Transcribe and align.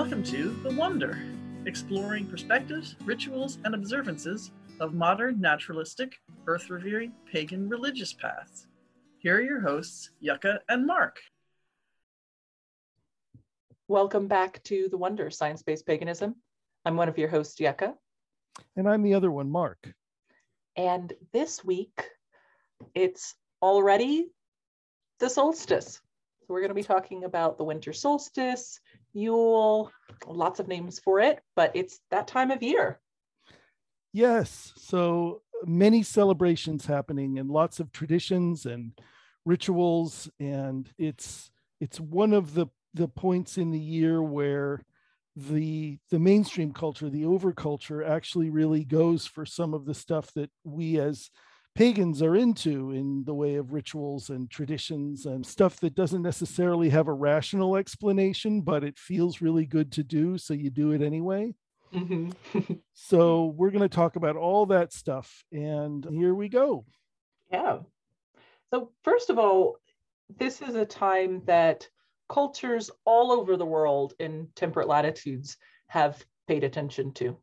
Welcome 0.00 0.22
to 0.24 0.58
The 0.62 0.74
Wonder, 0.76 1.22
exploring 1.66 2.26
perspectives, 2.26 2.96
rituals, 3.04 3.58
and 3.66 3.74
observances 3.74 4.50
of 4.80 4.94
modern 4.94 5.38
naturalistic, 5.42 6.14
earth 6.46 6.70
revering, 6.70 7.12
pagan 7.30 7.68
religious 7.68 8.14
paths. 8.14 8.66
Here 9.18 9.36
are 9.36 9.42
your 9.42 9.60
hosts, 9.60 10.08
Yucca 10.18 10.60
and 10.70 10.86
Mark. 10.86 11.20
Welcome 13.88 14.26
back 14.26 14.62
to 14.64 14.88
The 14.90 14.96
Wonder, 14.96 15.28
Science 15.28 15.62
Based 15.62 15.84
Paganism. 15.84 16.34
I'm 16.86 16.96
one 16.96 17.10
of 17.10 17.18
your 17.18 17.28
hosts, 17.28 17.60
Yucca. 17.60 17.94
And 18.76 18.88
I'm 18.88 19.02
the 19.02 19.12
other 19.12 19.30
one, 19.30 19.50
Mark. 19.50 19.92
And 20.76 21.12
this 21.34 21.62
week, 21.62 22.08
it's 22.94 23.34
already 23.60 24.28
the 25.18 25.28
solstice. 25.28 26.00
So 26.40 26.54
we're 26.54 26.60
going 26.60 26.70
to 26.70 26.74
be 26.74 26.82
talking 26.82 27.24
about 27.24 27.58
the 27.58 27.64
winter 27.64 27.92
solstice, 27.92 28.80
Yule, 29.12 29.90
lots 30.26 30.60
of 30.60 30.68
names 30.68 30.98
for 30.98 31.20
it, 31.20 31.40
but 31.56 31.72
it's 31.74 32.00
that 32.10 32.26
time 32.26 32.50
of 32.50 32.62
year. 32.62 33.00
Yes. 34.12 34.72
So 34.76 35.42
many 35.64 36.02
celebrations 36.02 36.86
happening 36.86 37.38
and 37.38 37.50
lots 37.50 37.80
of 37.80 37.92
traditions 37.92 38.66
and 38.66 38.92
rituals. 39.44 40.28
And 40.38 40.88
it's 40.98 41.50
it's 41.80 42.00
one 42.00 42.32
of 42.32 42.54
the 42.54 42.66
the 42.94 43.08
points 43.08 43.56
in 43.56 43.70
the 43.70 43.78
year 43.78 44.22
where 44.22 44.84
the 45.36 45.98
the 46.10 46.18
mainstream 46.18 46.72
culture 46.72 47.08
the 47.08 47.22
overculture 47.22 48.06
actually 48.06 48.50
really 48.50 48.84
goes 48.84 49.26
for 49.26 49.46
some 49.46 49.74
of 49.74 49.86
the 49.86 49.94
stuff 49.94 50.32
that 50.34 50.50
we 50.64 50.98
as 50.98 51.30
pagans 51.74 52.22
are 52.22 52.36
into 52.36 52.90
in 52.90 53.22
the 53.24 53.34
way 53.34 53.56
of 53.56 53.72
rituals 53.72 54.30
and 54.30 54.50
traditions 54.50 55.26
and 55.26 55.44
stuff 55.46 55.78
that 55.80 55.94
doesn't 55.94 56.22
necessarily 56.22 56.88
have 56.88 57.08
a 57.08 57.12
rational 57.12 57.76
explanation 57.76 58.60
but 58.60 58.84
it 58.84 58.98
feels 58.98 59.40
really 59.40 59.64
good 59.64 59.92
to 59.92 60.02
do 60.02 60.36
so 60.36 60.52
you 60.52 60.70
do 60.70 60.92
it 60.92 61.02
anyway 61.02 61.54
mm-hmm. 61.94 62.30
so 62.92 63.54
we're 63.56 63.70
going 63.70 63.88
to 63.88 63.88
talk 63.88 64.16
about 64.16 64.36
all 64.36 64.66
that 64.66 64.92
stuff 64.92 65.44
and 65.52 66.06
here 66.10 66.34
we 66.34 66.48
go 66.48 66.84
yeah 67.52 67.78
so 68.70 68.90
first 69.02 69.30
of 69.30 69.38
all 69.38 69.76
this 70.38 70.62
is 70.62 70.74
a 70.74 70.84
time 70.84 71.42
that 71.46 71.88
cultures 72.28 72.90
all 73.04 73.32
over 73.32 73.56
the 73.56 73.66
world 73.66 74.14
in 74.20 74.48
temperate 74.54 74.88
latitudes 74.88 75.56
have 75.88 76.24
paid 76.46 76.62
attention 76.64 77.12
to. 77.12 77.36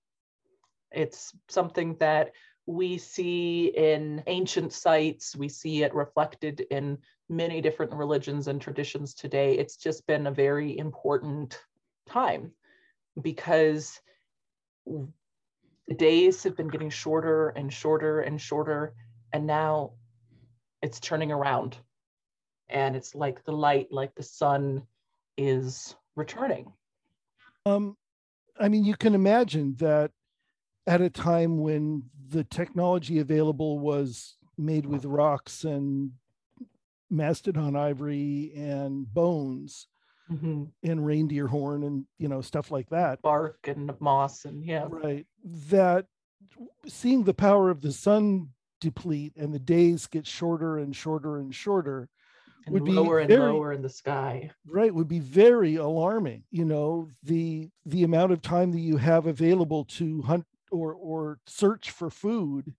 It's 0.92 1.34
something 1.50 1.96
that 1.96 2.32
we 2.68 2.98
see 2.98 3.68
in 3.76 4.22
ancient 4.28 4.74
sites, 4.74 5.36
we 5.36 5.50
see 5.50 5.84
it 5.84 5.96
reflected 5.96 6.60
in 6.70 6.98
many 7.30 7.62
different 7.62 7.94
religions 7.94 8.48
and 8.48 8.62
traditions 8.62 9.14
today. 9.14 9.58
It's 9.58 9.78
just 9.78 10.06
been 10.06 10.28
a 10.28 10.32
very 10.32 10.78
important 10.78 11.60
time 12.08 12.52
because 13.22 14.00
the 14.86 15.94
days 15.96 16.44
have 16.44 16.56
been 16.58 16.68
getting 16.68 16.90
shorter 16.90 17.50
and 17.50 17.72
shorter 17.74 18.20
and 18.20 18.40
shorter, 18.40 18.94
and 19.32 19.48
now 19.48 19.94
it's 20.82 21.00
turning 21.00 21.32
around 21.32 21.78
and 22.70 22.96
it's 22.96 23.16
like 23.16 23.44
the 23.46 23.52
light 23.52 23.88
like 23.92 24.14
the 24.16 24.24
sun 24.24 24.84
is 25.38 25.96
returning 26.16 26.72
um 27.66 27.96
i 28.60 28.68
mean 28.68 28.84
you 28.84 28.96
can 28.96 29.16
imagine 29.16 29.76
that 29.78 30.12
at 30.88 31.02
a 31.02 31.10
time 31.10 31.60
when 31.60 32.04
the 32.30 32.46
technology 32.46 33.20
available 33.20 33.78
was 33.78 34.38
made 34.58 34.86
with 34.86 35.06
rocks 35.06 35.64
and 35.64 36.12
mastodon 37.10 37.76
ivory 37.76 38.52
and 38.56 39.14
bones 39.14 39.88
mm-hmm. 40.32 40.64
and 40.84 41.06
reindeer 41.06 41.48
horn 41.48 41.84
and 41.84 42.06
you 42.18 42.28
know 42.28 42.42
stuff 42.42 42.72
like 42.72 42.90
that. 42.90 43.22
Bark 43.22 43.68
and 43.68 43.92
moss 44.00 44.46
and 44.46 44.66
yeah. 44.66 44.88
Right. 44.90 45.28
That 45.70 46.06
seeing 46.88 47.24
the 47.24 47.34
power 47.34 47.70
of 47.70 47.82
the 47.82 47.92
sun 47.92 48.50
deplete 48.80 49.34
and 49.36 49.54
the 49.54 49.60
days 49.60 50.08
get 50.08 50.26
shorter 50.26 50.78
and 50.78 50.96
shorter 50.96 51.38
and 51.38 51.54
shorter 51.54 52.10
and 52.66 52.74
would 52.74 52.86
be 52.86 52.92
lower 52.92 53.20
and 53.20 53.28
very, 53.28 53.52
lower 53.52 53.74
in 53.74 53.82
the 53.82 53.90
sky. 53.90 54.52
Right 54.66 54.94
would 54.94 55.08
be 55.08 55.20
very 55.20 55.76
alarming 55.76 56.44
you 56.50 56.66
know 56.66 57.10
the 57.24 57.70
the 57.86 58.04
amount 58.04 58.32
of 58.32 58.42
time 58.42 58.72
that 58.72 58.80
you 58.80 58.98
have 58.98 59.28
available 59.28 59.86
to 59.86 60.22
hunt 60.24 60.46
or 60.72 60.94
or 60.94 61.40
search 61.46 61.92
for 61.92 62.10
food 62.10 62.74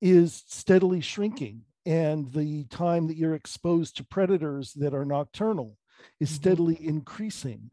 is 0.00 0.44
steadily 0.46 1.00
shrinking 1.00 1.62
and 1.84 2.32
the 2.32 2.64
time 2.64 3.06
that 3.08 3.16
you're 3.16 3.34
exposed 3.34 3.96
to 3.96 4.04
predators 4.04 4.72
that 4.74 4.94
are 4.94 5.04
nocturnal 5.04 5.76
is 6.20 6.28
mm-hmm. 6.28 6.36
steadily 6.36 6.78
increasing 6.80 7.70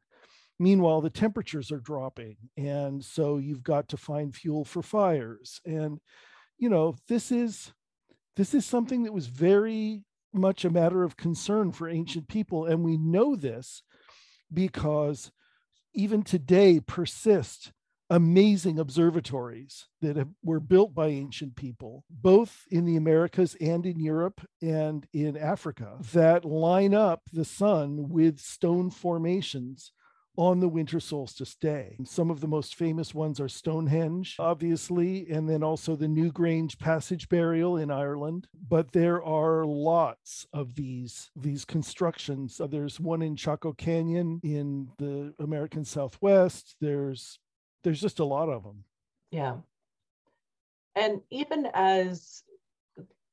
meanwhile 0.60 1.02
the 1.02 1.10
temperatures 1.10 1.72
are 1.72 1.80
dropping 1.80 2.36
and 2.58 3.04
so 3.04 3.38
you've 3.38 3.64
got 3.64 3.88
to 3.88 3.98
find 3.98 4.36
fuel 4.36 4.66
for 4.66 4.82
fires 4.82 5.62
and 5.66 6.00
you 6.58 6.70
know 6.70 6.96
this 7.08 7.32
is 7.32 7.72
this 8.36 8.54
is 8.54 8.66
something 8.66 9.04
that 9.04 9.14
was 9.14 9.28
very 9.28 10.04
much 10.34 10.66
a 10.66 10.70
matter 10.70 11.04
of 11.04 11.18
concern 11.18 11.72
for 11.72 11.90
ancient 11.90 12.28
people. 12.28 12.66
And 12.66 12.84
we 12.84 12.98
know 12.98 13.36
this 13.36 13.84
because 14.54 15.32
even 15.94 16.24
today 16.24 16.80
persist 16.80 17.72
amazing 18.10 18.80
observatories 18.80 19.88
that 20.02 20.16
have, 20.16 20.30
were 20.44 20.60
built 20.60 20.94
by 20.94 21.08
ancient 21.08 21.56
people, 21.56 22.04
both 22.10 22.66
in 22.72 22.86
the 22.86 22.96
Americas 22.96 23.56
and 23.62 23.86
in 23.86 24.00
Europe 24.00 24.42
and 24.62 25.08
in 25.14 25.38
Africa, 25.38 25.98
that 26.14 26.46
line 26.46 26.94
up 26.94 27.22
the 27.32 27.46
sun 27.46 28.10
with 28.10 28.40
stone 28.40 28.90
formations 28.90 29.92
on 30.40 30.62
the 30.62 30.70
winter 30.70 31.02
solstice 31.02 31.54
day. 31.56 31.98
Some 32.06 32.32
of 32.32 32.40
the 32.40 32.48
most 32.48 32.76
famous 32.76 33.14
ones 33.14 33.42
are 33.42 33.50
Stonehenge, 33.50 34.38
obviously, 34.40 35.30
and 35.30 35.50
then 35.50 35.64
also 35.64 35.98
the 35.98 36.08
Newgrange 36.08 36.80
Passage 36.80 37.28
Burial 37.28 37.76
in 37.76 37.92
Ireland. 37.92 38.48
But 38.70 38.94
there 38.94 39.22
are 39.22 39.66
lots 39.66 40.48
of 40.54 40.76
these, 40.76 41.30
these 41.36 41.66
constructions. 41.66 42.62
There's 42.70 43.02
one 43.02 43.22
in 43.22 43.36
Chaco 43.36 43.74
Canyon 43.74 44.40
in 44.42 44.88
the 44.98 45.34
American 45.40 45.84
Southwest. 45.84 46.78
There's 46.80 47.38
there's 47.84 48.02
just 48.02 48.20
a 48.20 48.26
lot 48.26 48.50
of 48.50 48.64
them. 48.64 48.84
Yeah. 49.32 49.58
And 50.96 51.22
even 51.30 51.68
as 51.74 52.44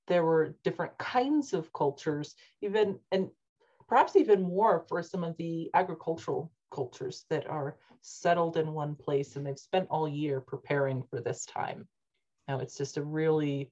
there 0.06 0.24
were 0.24 0.54
different 0.62 0.96
kinds 0.98 1.52
of 1.52 1.72
cultures, 1.72 2.34
even 2.62 2.98
and 3.10 3.28
perhaps 3.88 4.16
even 4.16 4.42
more 4.42 4.84
for 4.88 5.02
some 5.02 5.24
of 5.24 5.36
the 5.36 5.70
agricultural 5.74 6.52
cultures 6.70 7.24
that 7.30 7.48
are 7.48 7.76
settled 8.02 8.56
in 8.56 8.72
one 8.72 8.94
place 8.94 9.36
and 9.36 9.46
they've 9.46 9.58
spent 9.58 9.88
all 9.90 10.08
year 10.08 10.40
preparing 10.40 11.02
for 11.10 11.20
this 11.20 11.44
time. 11.44 11.88
Now 12.46 12.58
it's 12.58 12.76
just 12.76 12.96
a 12.96 13.02
really, 13.02 13.70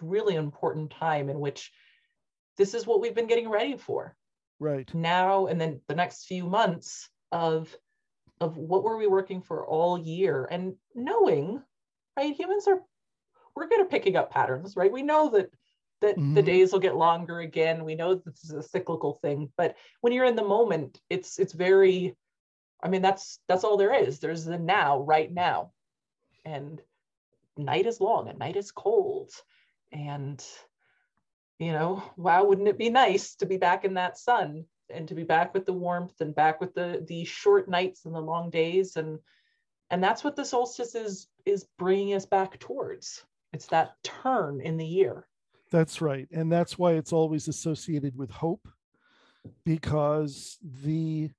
really 0.00 0.36
important 0.36 0.90
time 0.90 1.28
in 1.28 1.40
which 1.40 1.72
this 2.56 2.74
is 2.74 2.86
what 2.86 3.00
we've 3.00 3.14
been 3.14 3.26
getting 3.26 3.48
ready 3.48 3.76
for. 3.76 4.16
Right. 4.60 4.92
Now 4.94 5.46
and 5.46 5.60
then 5.60 5.80
the 5.88 5.94
next 5.94 6.26
few 6.26 6.44
months 6.44 7.08
of 7.32 7.74
of 8.40 8.56
what 8.56 8.84
were 8.84 8.96
we 8.96 9.06
working 9.06 9.40
for 9.40 9.66
all 9.66 9.98
year 9.98 10.46
and 10.50 10.74
knowing, 10.94 11.62
right? 12.16 12.34
Humans 12.34 12.66
are 12.66 12.82
we're 13.54 13.68
good 13.68 13.80
at 13.80 13.90
picking 13.90 14.16
up 14.16 14.30
patterns, 14.30 14.76
right? 14.76 14.92
We 14.92 15.02
know 15.02 15.30
that 15.30 15.50
that 16.02 16.16
mm-hmm. 16.16 16.34
the 16.34 16.42
days 16.42 16.72
will 16.72 16.78
get 16.78 16.96
longer 16.96 17.40
again. 17.40 17.84
We 17.84 17.94
know 17.94 18.14
this 18.14 18.44
is 18.44 18.52
a 18.52 18.62
cyclical 18.62 19.14
thing, 19.22 19.50
but 19.56 19.76
when 20.02 20.12
you're 20.12 20.26
in 20.26 20.36
the 20.36 20.44
moment, 20.44 21.00
it's 21.08 21.38
it's 21.38 21.54
very 21.54 22.14
I 22.82 22.88
mean 22.88 23.02
that's 23.02 23.40
that's 23.48 23.64
all 23.64 23.76
there 23.76 23.94
is. 23.94 24.18
There's 24.18 24.44
the 24.44 24.58
now, 24.58 25.00
right 25.00 25.32
now. 25.32 25.72
And 26.44 26.80
night 27.56 27.86
is 27.86 28.00
long 28.00 28.28
and 28.28 28.38
night 28.38 28.56
is 28.56 28.70
cold. 28.70 29.30
And 29.92 30.44
you 31.58 31.72
know, 31.72 32.02
wow, 32.18 32.44
wouldn't 32.44 32.68
it 32.68 32.76
be 32.76 32.90
nice 32.90 33.36
to 33.36 33.46
be 33.46 33.56
back 33.56 33.86
in 33.86 33.94
that 33.94 34.18
sun 34.18 34.66
and 34.90 35.08
to 35.08 35.14
be 35.14 35.24
back 35.24 35.52
with 35.54 35.66
the 35.66 35.72
warmth 35.72 36.20
and 36.20 36.34
back 36.34 36.60
with 36.60 36.74
the 36.74 37.04
the 37.08 37.24
short 37.24 37.68
nights 37.68 38.04
and 38.04 38.14
the 38.14 38.20
long 38.20 38.50
days 38.50 38.96
and 38.96 39.18
and 39.90 40.02
that's 40.02 40.24
what 40.24 40.36
the 40.36 40.44
solstice 40.44 40.94
is 40.94 41.28
is 41.44 41.66
bringing 41.78 42.14
us 42.14 42.26
back 42.26 42.58
towards. 42.58 43.24
It's 43.52 43.66
that 43.66 43.94
turn 44.02 44.60
in 44.60 44.76
the 44.76 44.86
year. 44.86 45.26
That's 45.70 46.00
right. 46.00 46.28
And 46.32 46.50
that's 46.50 46.78
why 46.78 46.92
it's 46.92 47.12
always 47.12 47.48
associated 47.48 48.16
with 48.16 48.30
hope 48.30 48.68
because 49.64 50.58
the 50.62 51.30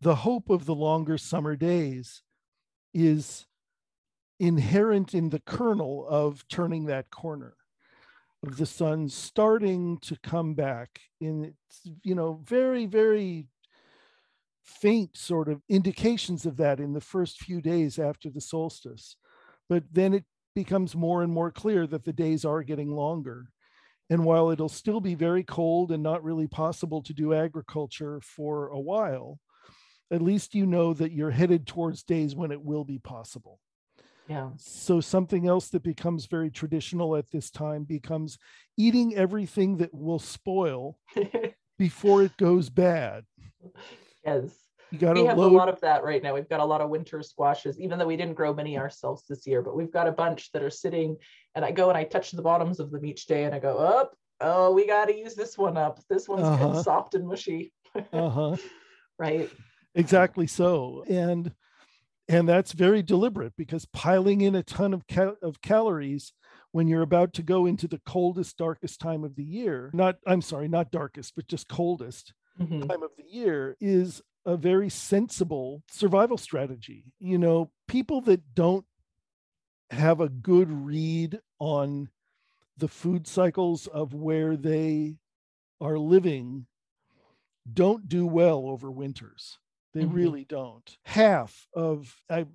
the 0.00 0.14
hope 0.14 0.48
of 0.48 0.64
the 0.64 0.74
longer 0.74 1.18
summer 1.18 1.56
days 1.56 2.22
is 2.94 3.46
inherent 4.38 5.14
in 5.14 5.30
the 5.30 5.40
kernel 5.40 6.06
of 6.08 6.46
turning 6.48 6.86
that 6.86 7.10
corner 7.10 7.54
of 8.46 8.56
the 8.56 8.66
sun 8.66 9.08
starting 9.08 9.98
to 9.98 10.16
come 10.22 10.54
back 10.54 11.00
in 11.20 11.44
its 11.44 11.80
you 12.02 12.14
know 12.14 12.40
very 12.44 12.86
very 12.86 13.46
faint 14.64 15.16
sort 15.16 15.48
of 15.48 15.62
indications 15.68 16.46
of 16.46 16.56
that 16.58 16.78
in 16.78 16.92
the 16.92 17.00
first 17.00 17.40
few 17.40 17.60
days 17.60 17.98
after 17.98 18.30
the 18.30 18.40
solstice 18.40 19.16
but 19.68 19.82
then 19.90 20.14
it 20.14 20.24
becomes 20.54 20.94
more 20.94 21.22
and 21.22 21.32
more 21.32 21.50
clear 21.50 21.86
that 21.86 22.04
the 22.04 22.12
days 22.12 22.44
are 22.44 22.62
getting 22.62 22.90
longer 22.90 23.46
and 24.10 24.24
while 24.24 24.50
it'll 24.50 24.68
still 24.68 25.00
be 25.00 25.14
very 25.14 25.42
cold 25.42 25.92
and 25.92 26.02
not 26.02 26.24
really 26.24 26.46
possible 26.46 27.02
to 27.02 27.12
do 27.12 27.34
agriculture 27.34 28.20
for 28.22 28.68
a 28.68 28.80
while, 28.80 29.38
at 30.10 30.22
least 30.22 30.54
you 30.54 30.64
know 30.64 30.94
that 30.94 31.12
you're 31.12 31.30
headed 31.30 31.66
towards 31.66 32.02
days 32.02 32.34
when 32.34 32.50
it 32.50 32.62
will 32.62 32.84
be 32.84 32.98
possible. 32.98 33.60
Yeah. 34.28 34.50
So 34.58 35.00
something 35.00 35.46
else 35.46 35.68
that 35.70 35.82
becomes 35.82 36.26
very 36.26 36.50
traditional 36.50 37.16
at 37.16 37.30
this 37.30 37.50
time 37.50 37.84
becomes 37.84 38.38
eating 38.76 39.14
everything 39.16 39.78
that 39.78 39.94
will 39.94 40.18
spoil 40.18 40.98
before 41.78 42.22
it 42.22 42.36
goes 42.36 42.68
bad. 42.68 43.24
yes. 44.24 44.50
You 44.90 44.98
got 44.98 45.16
We 45.16 45.24
have 45.26 45.36
load. 45.36 45.52
a 45.52 45.56
lot 45.56 45.68
of 45.68 45.80
that 45.82 46.02
right 46.02 46.22
now. 46.22 46.34
We've 46.34 46.48
got 46.48 46.60
a 46.60 46.64
lot 46.64 46.80
of 46.80 46.88
winter 46.88 47.22
squashes, 47.22 47.78
even 47.78 47.98
though 47.98 48.06
we 48.06 48.16
didn't 48.16 48.34
grow 48.36 48.54
many 48.54 48.78
ourselves 48.78 49.24
this 49.28 49.46
year, 49.46 49.60
but 49.60 49.76
we've 49.76 49.92
got 49.92 50.08
a 50.08 50.12
bunch 50.12 50.50
that 50.52 50.62
are 50.62 50.70
sitting 50.70 51.16
and 51.54 51.62
I 51.64 51.72
go 51.72 51.90
and 51.90 51.98
I 51.98 52.04
touch 52.04 52.30
the 52.30 52.40
bottoms 52.42 52.80
of 52.80 52.90
them 52.90 53.04
each 53.04 53.26
day 53.26 53.44
and 53.44 53.54
I 53.54 53.58
go, 53.58 53.76
up, 53.76 54.14
oh, 54.40 54.72
we 54.72 54.86
got 54.86 55.06
to 55.06 55.14
use 55.16 55.34
this 55.34 55.58
one 55.58 55.76
up. 55.76 56.00
This 56.08 56.26
one's 56.28 56.48
getting 56.48 56.66
Uh-huh. 56.70 56.82
soft 56.82 57.14
and 57.14 57.26
mushy, 57.28 57.72
uh-huh. 58.12 58.56
right? 59.18 59.50
Exactly 59.94 60.46
so. 60.46 61.04
And 61.08 61.52
and 62.28 62.48
that's 62.48 62.72
very 62.72 63.02
deliberate 63.02 63.54
because 63.56 63.86
piling 63.86 64.40
in 64.42 64.54
a 64.54 64.62
ton 64.62 64.92
of 64.94 65.06
cal- 65.06 65.36
of 65.42 65.60
calories 65.62 66.32
when 66.72 66.86
you're 66.88 67.02
about 67.02 67.32
to 67.34 67.42
go 67.42 67.66
into 67.66 67.88
the 67.88 68.00
coldest 68.06 68.56
darkest 68.58 69.00
time 69.00 69.24
of 69.24 69.34
the 69.36 69.44
year, 69.44 69.90
not 69.94 70.16
I'm 70.26 70.42
sorry, 70.42 70.68
not 70.68 70.90
darkest, 70.90 71.34
but 71.36 71.48
just 71.48 71.68
coldest 71.68 72.34
Mhm. 72.60 72.86
time 72.88 73.02
of 73.02 73.10
the 73.16 73.24
year 73.24 73.76
is 73.80 74.20
a 74.44 74.56
very 74.56 74.88
sensible 74.90 75.82
survival 75.90 76.36
strategy. 76.38 77.12
You 77.18 77.38
know, 77.38 77.70
people 77.86 78.20
that 78.22 78.54
don't 78.54 78.86
have 79.90 80.20
a 80.20 80.28
good 80.28 80.70
read 80.70 81.40
on 81.58 82.10
the 82.76 82.88
food 82.88 83.26
cycles 83.26 83.86
of 83.88 84.14
where 84.14 84.56
they 84.56 85.18
are 85.80 85.98
living 85.98 86.66
don't 87.72 88.08
do 88.08 88.26
well 88.26 88.66
over 88.66 88.90
winters. 88.90 89.58
They 89.98 90.04
Mhm. 90.04 90.14
really 90.14 90.44
don't. 90.44 90.96
Half 91.04 91.66
of 91.74 92.14
I 92.30 92.46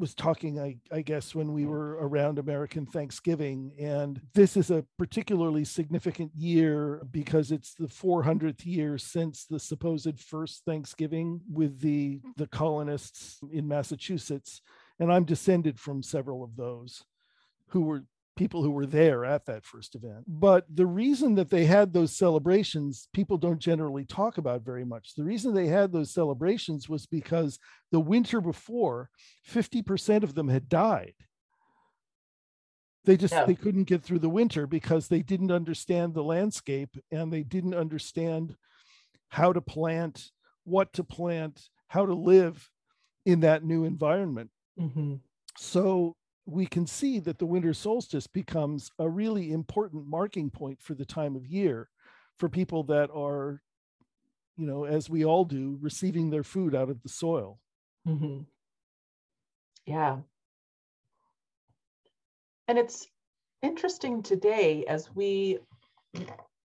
was 0.00 0.14
talking, 0.14 0.60
I, 0.60 0.78
I 0.92 1.02
guess, 1.02 1.34
when 1.34 1.52
we 1.52 1.64
were 1.66 1.96
around 2.00 2.38
American 2.38 2.86
Thanksgiving, 2.86 3.72
and 3.80 4.20
this 4.32 4.56
is 4.56 4.70
a 4.70 4.84
particularly 4.96 5.64
significant 5.64 6.32
year 6.36 7.02
because 7.10 7.50
it's 7.50 7.74
the 7.74 7.88
400th 7.88 8.64
year 8.64 8.96
since 8.96 9.44
the 9.44 9.58
supposed 9.58 10.20
first 10.20 10.64
Thanksgiving 10.64 11.40
with 11.50 11.80
the 11.80 12.20
the 12.36 12.46
colonists 12.46 13.40
in 13.50 13.66
Massachusetts, 13.66 14.60
and 15.00 15.12
I'm 15.12 15.24
descended 15.24 15.78
from 15.80 16.02
several 16.02 16.42
of 16.44 16.54
those 16.56 17.04
who 17.68 17.82
were 17.82 18.04
people 18.38 18.62
who 18.62 18.70
were 18.70 18.86
there 18.86 19.24
at 19.24 19.44
that 19.46 19.64
first 19.64 19.96
event. 19.96 20.24
But 20.26 20.64
the 20.72 20.86
reason 20.86 21.34
that 21.34 21.50
they 21.50 21.64
had 21.66 21.92
those 21.92 22.16
celebrations, 22.16 23.08
people 23.12 23.36
don't 23.36 23.58
generally 23.58 24.04
talk 24.04 24.38
about 24.38 24.62
very 24.62 24.84
much. 24.84 25.14
The 25.16 25.24
reason 25.24 25.52
they 25.52 25.66
had 25.66 25.92
those 25.92 26.14
celebrations 26.14 26.88
was 26.88 27.04
because 27.04 27.58
the 27.90 28.00
winter 28.00 28.40
before, 28.40 29.10
50% 29.44 30.22
of 30.22 30.34
them 30.36 30.48
had 30.48 30.68
died. 30.68 31.14
They 33.04 33.16
just 33.16 33.34
Yeah. 33.34 33.44
they 33.44 33.56
couldn't 33.56 33.84
get 33.84 34.02
through 34.02 34.20
the 34.20 34.28
winter 34.28 34.66
because 34.66 35.08
they 35.08 35.22
didn't 35.22 35.50
understand 35.50 36.14
the 36.14 36.22
landscape 36.24 36.96
and 37.10 37.32
they 37.32 37.42
didn't 37.42 37.74
understand 37.74 38.56
how 39.30 39.52
to 39.52 39.60
plant, 39.60 40.30
what 40.64 40.92
to 40.92 41.02
plant, 41.02 41.70
how 41.88 42.06
to 42.06 42.14
live 42.14 42.70
in 43.24 43.40
that 43.40 43.64
new 43.64 43.84
environment. 43.84 44.50
Mhm. 44.78 45.22
So 45.56 46.16
we 46.48 46.66
can 46.66 46.86
see 46.86 47.18
that 47.18 47.38
the 47.38 47.44
winter 47.44 47.74
solstice 47.74 48.26
becomes 48.26 48.90
a 48.98 49.06
really 49.06 49.52
important 49.52 50.06
marking 50.06 50.48
point 50.48 50.80
for 50.80 50.94
the 50.94 51.04
time 51.04 51.36
of 51.36 51.46
year 51.46 51.90
for 52.38 52.48
people 52.48 52.82
that 52.84 53.10
are, 53.14 53.60
you 54.56 54.66
know, 54.66 54.84
as 54.84 55.10
we 55.10 55.26
all 55.26 55.44
do, 55.44 55.78
receiving 55.82 56.30
their 56.30 56.42
food 56.42 56.74
out 56.74 56.88
of 56.88 57.02
the 57.02 57.08
soil. 57.08 57.58
Mm-hmm. 58.06 58.44
Yeah. 59.84 60.18
And 62.66 62.78
it's 62.78 63.06
interesting 63.60 64.22
today 64.22 64.86
as 64.88 65.14
we 65.14 65.58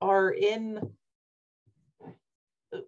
are 0.01 0.31
in 0.31 0.79
uh, 2.73 2.79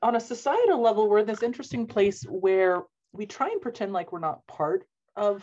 on 0.00 0.14
a 0.14 0.20
societal 0.20 0.80
level, 0.80 1.08
we're 1.08 1.18
in 1.18 1.26
this 1.26 1.42
interesting 1.42 1.88
place 1.88 2.22
where 2.28 2.82
we 3.12 3.26
try 3.26 3.48
and 3.48 3.60
pretend 3.60 3.92
like 3.92 4.12
we're 4.12 4.20
not 4.20 4.46
part 4.46 4.84
of 5.16 5.42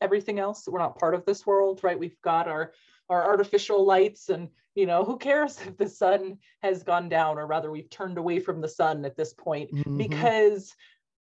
everything 0.00 0.38
else. 0.38 0.66
We're 0.68 0.78
not 0.78 0.98
part 0.98 1.14
of 1.14 1.24
this 1.24 1.46
world, 1.46 1.80
right? 1.82 1.98
We've 1.98 2.20
got 2.22 2.48
our 2.48 2.72
our 3.10 3.22
artificial 3.22 3.84
lights 3.84 4.30
and 4.30 4.48
you 4.74 4.86
know 4.86 5.04
who 5.04 5.18
cares 5.18 5.60
if 5.66 5.76
the 5.76 5.88
sun 5.88 6.38
has 6.62 6.82
gone 6.82 7.08
down 7.08 7.38
or 7.38 7.46
rather 7.46 7.70
we've 7.70 7.90
turned 7.90 8.16
away 8.16 8.40
from 8.40 8.62
the 8.62 8.68
sun 8.68 9.04
at 9.04 9.14
this 9.14 9.34
point 9.34 9.70
Mhm. 9.70 9.98
because 9.98 10.74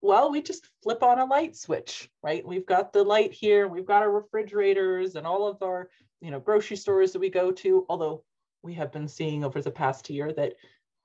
well 0.01 0.31
we 0.31 0.41
just 0.41 0.69
flip 0.81 1.03
on 1.03 1.19
a 1.19 1.25
light 1.25 1.53
switch 1.53 2.09
right 2.23 2.47
we've 2.47 2.65
got 2.65 2.93
the 2.93 3.03
light 3.03 3.33
here 3.33 3.67
we've 3.67 3.85
got 3.85 4.03
our 4.03 4.11
refrigerators 4.11 5.15
and 5.17 5.27
all 5.27 5.45
of 5.47 5.61
our 5.61 5.89
you 6.21 6.31
know 6.31 6.39
grocery 6.39 6.77
stores 6.77 7.11
that 7.11 7.19
we 7.19 7.29
go 7.29 7.51
to 7.51 7.85
although 7.89 8.23
we 8.63 8.73
have 8.73 8.93
been 8.93 9.07
seeing 9.09 9.43
over 9.43 9.61
the 9.61 9.69
past 9.69 10.09
year 10.09 10.31
that 10.31 10.53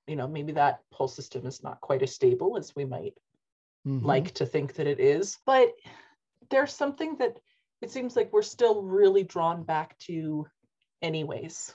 you 0.07 0.15
know 0.15 0.29
maybe 0.29 0.53
that 0.53 0.83
whole 0.93 1.09
system 1.09 1.47
is 1.47 1.65
not 1.65 1.81
quite 1.81 2.03
as 2.03 2.15
stable 2.15 2.57
as 2.57 2.77
we 2.77 2.85
might 2.85 3.15
Mhm. 3.85 4.05
like 4.05 4.31
to 4.35 4.47
think 4.47 4.75
that 4.75 4.87
it 4.87 5.01
is 5.01 5.39
but 5.47 5.75
there's 6.49 6.73
something 6.73 7.17
that 7.17 7.41
it 7.81 7.91
seems 7.91 8.17
like 8.17 8.33
we're 8.33 8.43
still 8.43 8.83
really 8.83 9.25
drawn 9.25 9.63
back 9.63 9.99
to 9.99 10.47
anyways 11.03 11.75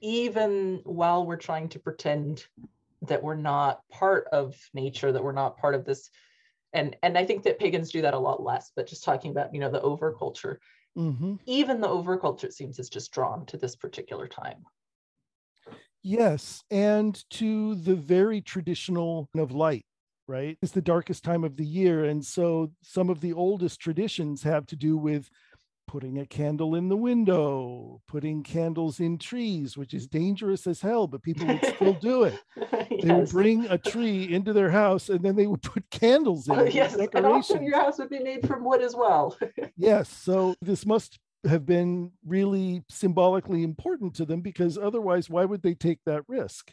even 0.00 0.80
while 0.84 1.24
we're 1.26 1.36
trying 1.36 1.68
to 1.70 1.78
pretend 1.78 2.46
that 3.02 3.22
we're 3.22 3.34
not 3.34 3.80
part 3.90 4.26
of 4.32 4.54
nature 4.74 5.12
that 5.12 5.24
we're 5.24 5.32
not 5.32 5.56
part 5.56 5.74
of 5.74 5.84
this. 5.84 6.10
And 6.72 6.96
and 7.02 7.16
i 7.16 7.24
think 7.24 7.44
that 7.44 7.58
pagans 7.58 7.90
do 7.90 8.02
that 8.02 8.14
a 8.14 8.18
lot 8.18 8.42
less 8.42 8.72
but 8.74 8.86
just 8.86 9.04
talking 9.04 9.30
about 9.30 9.54
you 9.54 9.60
know 9.60 9.70
the 9.70 9.80
overculture. 9.80 10.58
Mhm. 10.96 11.38
even 11.46 11.80
the 11.80 11.88
overculture 11.88 12.44
it 12.44 12.54
seems 12.54 12.78
is 12.78 12.88
just 12.88 13.12
drawn 13.12 13.46
to 13.46 13.56
this 13.56 13.76
particular 13.76 14.28
time. 14.28 14.64
Yes, 16.02 16.62
and 16.70 17.24
to 17.30 17.74
the 17.76 17.94
very 17.94 18.40
traditional 18.42 19.28
of 19.36 19.52
light, 19.52 19.86
right? 20.26 20.56
It's 20.62 20.72
the 20.72 20.82
darkest 20.82 21.24
time 21.24 21.44
of 21.44 21.56
the 21.56 21.66
year. 21.66 22.04
And 22.04 22.24
so 22.24 22.72
some 22.82 23.10
of 23.10 23.20
the 23.20 23.32
oldest 23.32 23.80
traditions 23.80 24.42
have 24.42 24.66
to 24.66 24.76
do 24.76 24.96
with 24.96 25.28
putting 25.86 26.18
a 26.18 26.26
candle 26.26 26.74
in 26.74 26.88
the 26.88 26.96
window, 26.96 28.00
putting 28.08 28.42
candles 28.42 29.00
in 29.00 29.18
trees, 29.18 29.76
which 29.76 29.92
is 29.92 30.06
dangerous 30.06 30.66
as 30.66 30.80
hell, 30.80 31.06
but 31.06 31.22
people 31.22 31.46
would 31.46 31.64
still 31.64 31.92
do 31.94 32.24
it. 32.24 32.38
They 33.02 33.12
would 33.12 33.28
bring 33.30 33.66
a 33.66 33.76
tree 33.76 34.32
into 34.32 34.52
their 34.52 34.70
house 34.70 35.08
and 35.08 35.22
then 35.22 35.36
they 35.36 35.46
would 35.46 35.62
put 35.62 35.90
candles 35.90 36.48
in 36.48 36.54
Oh, 36.54 36.64
it. 36.64 36.74
yes 36.74 36.94
and 36.94 37.26
often 37.26 37.62
your 37.62 37.78
house 37.78 37.98
would 37.98 38.08
be 38.08 38.20
made 38.20 38.46
from 38.46 38.64
wood 38.64 38.80
as 38.82 38.94
well 38.94 39.36
Yes. 39.76 40.08
So 40.08 40.54
this 40.62 40.86
must 40.86 41.18
have 41.46 41.66
been 41.66 42.12
really 42.24 42.82
symbolically 42.88 43.62
important 43.62 44.14
to 44.14 44.24
them 44.24 44.40
because 44.40 44.78
otherwise, 44.78 45.28
why 45.28 45.44
would 45.44 45.62
they 45.62 45.74
take 45.74 45.98
that 46.06 46.22
risk? 46.28 46.72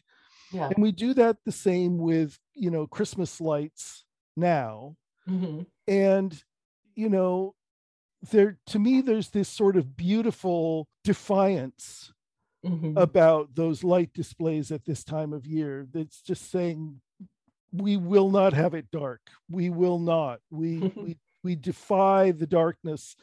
Yeah 0.51 0.67
And 0.67 0.81
we 0.84 0.91
do 0.91 1.13
that 1.15 1.38
the 1.46 1.51
same 1.51 1.98
with, 1.98 2.38
you 2.53 2.70
know, 2.72 2.88
Christmas 2.88 3.39
lights 3.41 4.05
now. 4.36 4.96
Mhm. 5.27 5.65
And, 5.88 6.43
you 6.96 7.10
know, 7.10 7.55
there 8.31 8.58
to 8.67 8.79
me, 8.79 9.01
there's 9.01 9.29
this 9.29 9.50
sort 9.50 9.75
of 9.77 9.96
beautiful 9.98 10.88
defiance 11.03 12.12
Mhm. 12.65 12.93
about 12.96 13.55
those 13.55 13.84
light 13.84 14.13
displays 14.13 14.72
at 14.72 14.86
this 14.86 15.03
time 15.03 15.34
of 15.34 15.48
year 15.48 15.88
that's 15.91 16.22
just 16.22 16.51
saying 16.51 17.01
we 17.72 17.98
will 17.98 18.29
not 18.29 18.53
have 18.53 18.74
it 18.75 18.91
dark 18.91 19.22
we 19.50 19.70
will 19.70 19.98
not 19.98 20.41
we 20.51 20.79
we 20.96 21.17
we 21.43 21.55
defy 21.55 22.31
the 22.31 22.46
darkness 22.46 23.15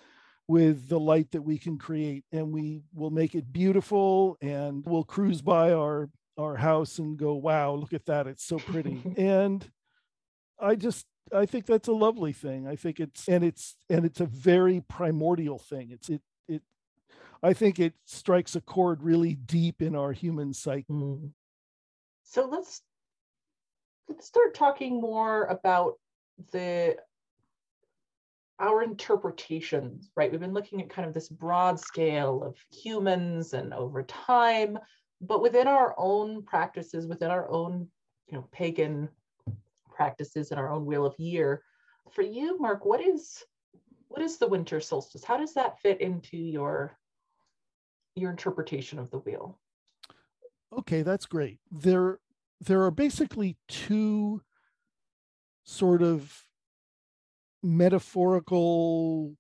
with 0.49 0.89
the 0.89 0.99
light 0.99 1.31
that 1.31 1.43
we 1.43 1.59
can 1.59 1.79
create 1.79 2.25
and 2.33 2.51
we 2.53 2.83
will 2.95 3.11
make 3.11 3.35
it 3.35 3.53
beautiful 3.53 4.37
and 4.41 4.85
we'll 4.87 5.05
cruise 5.05 5.43
by 5.43 5.73
our 5.73 6.09
our 6.39 6.57
house 6.57 6.99
and 6.99 7.19
go 7.19 7.35
wow 7.35 7.75
look 7.75 7.93
at 7.93 8.07
that 8.07 8.27
it's 8.27 8.45
so 8.45 8.59
pretty 8.59 9.03
and 9.17 9.71
i 10.61 10.75
just 10.75 11.07
i 11.35 11.45
think 11.45 11.67
that's 11.67 11.89
a 11.89 11.93
lovely 11.93 12.33
thing 12.33 12.67
i 12.67 12.77
think 12.77 13.01
it's 13.01 13.29
and 13.29 13.45
it's 13.45 13.77
and 13.91 14.05
it's 14.05 14.21
a 14.21 14.27
very 14.27 14.81
primordial 14.89 15.59
thing 15.59 15.91
it's 15.91 16.09
it 16.09 16.23
it 16.49 16.63
i 17.43 17.53
think 17.53 17.79
it 17.79 17.95
strikes 18.07 18.55
a 18.55 18.61
chord 18.61 19.03
really 19.03 19.35
deep 19.35 19.83
in 19.83 19.95
our 19.97 20.13
human 20.13 20.55
psyche 20.55 20.87
Mm. 20.89 21.33
So 22.23 22.47
let's 22.47 22.83
let's 24.09 24.27
start 24.27 24.55
talking 24.55 25.01
more 25.01 25.45
about 25.45 25.95
the 26.53 26.97
our 28.61 28.83
interpretations, 28.83 30.11
right? 30.17 30.31
We've 30.31 30.41
been 30.41 30.53
looking 30.53 30.83
at 30.83 30.91
kind 30.91 31.07
of 31.07 31.15
this 31.15 31.29
broad 31.29 31.79
scale 31.79 32.43
of 32.43 32.57
humans 32.71 33.55
and 33.55 33.73
over 33.73 34.03
time, 34.03 34.79
but 35.21 35.43
within 35.43 35.67
our 35.67 35.95
own 35.99 36.43
practices, 36.43 37.07
within 37.07 37.31
our 37.31 37.49
own, 37.51 37.89
you 38.29 38.37
know, 38.37 38.49
pagan 38.53 39.09
practices 39.91 40.51
and 40.51 40.61
our 40.61 40.71
own 40.71 40.87
wheel 40.87 41.05
of 41.05 41.19
year. 41.19 41.63
For 42.13 42.23
you, 42.23 42.59
Mark, 42.59 42.85
what 42.85 43.01
is 43.01 43.45
what 44.09 44.23
is 44.23 44.39
the 44.39 44.49
winter 44.49 44.81
solstice? 44.81 45.25
How 45.25 45.37
does 45.37 45.55
that 45.55 45.81
fit 45.81 46.01
into 46.01 46.37
your 46.37 46.97
your 48.15 48.31
interpretation 48.31 48.99
of 48.99 49.11
the 49.11 49.19
wheel? 49.19 49.59
okay 50.71 51.01
that's 51.01 51.25
great 51.25 51.59
there 51.71 52.19
there 52.61 52.83
are 52.83 52.91
basically 52.91 53.57
two 53.69 54.43
sort 55.65 56.03
of 56.03 56.43
metaphorical 57.63 59.37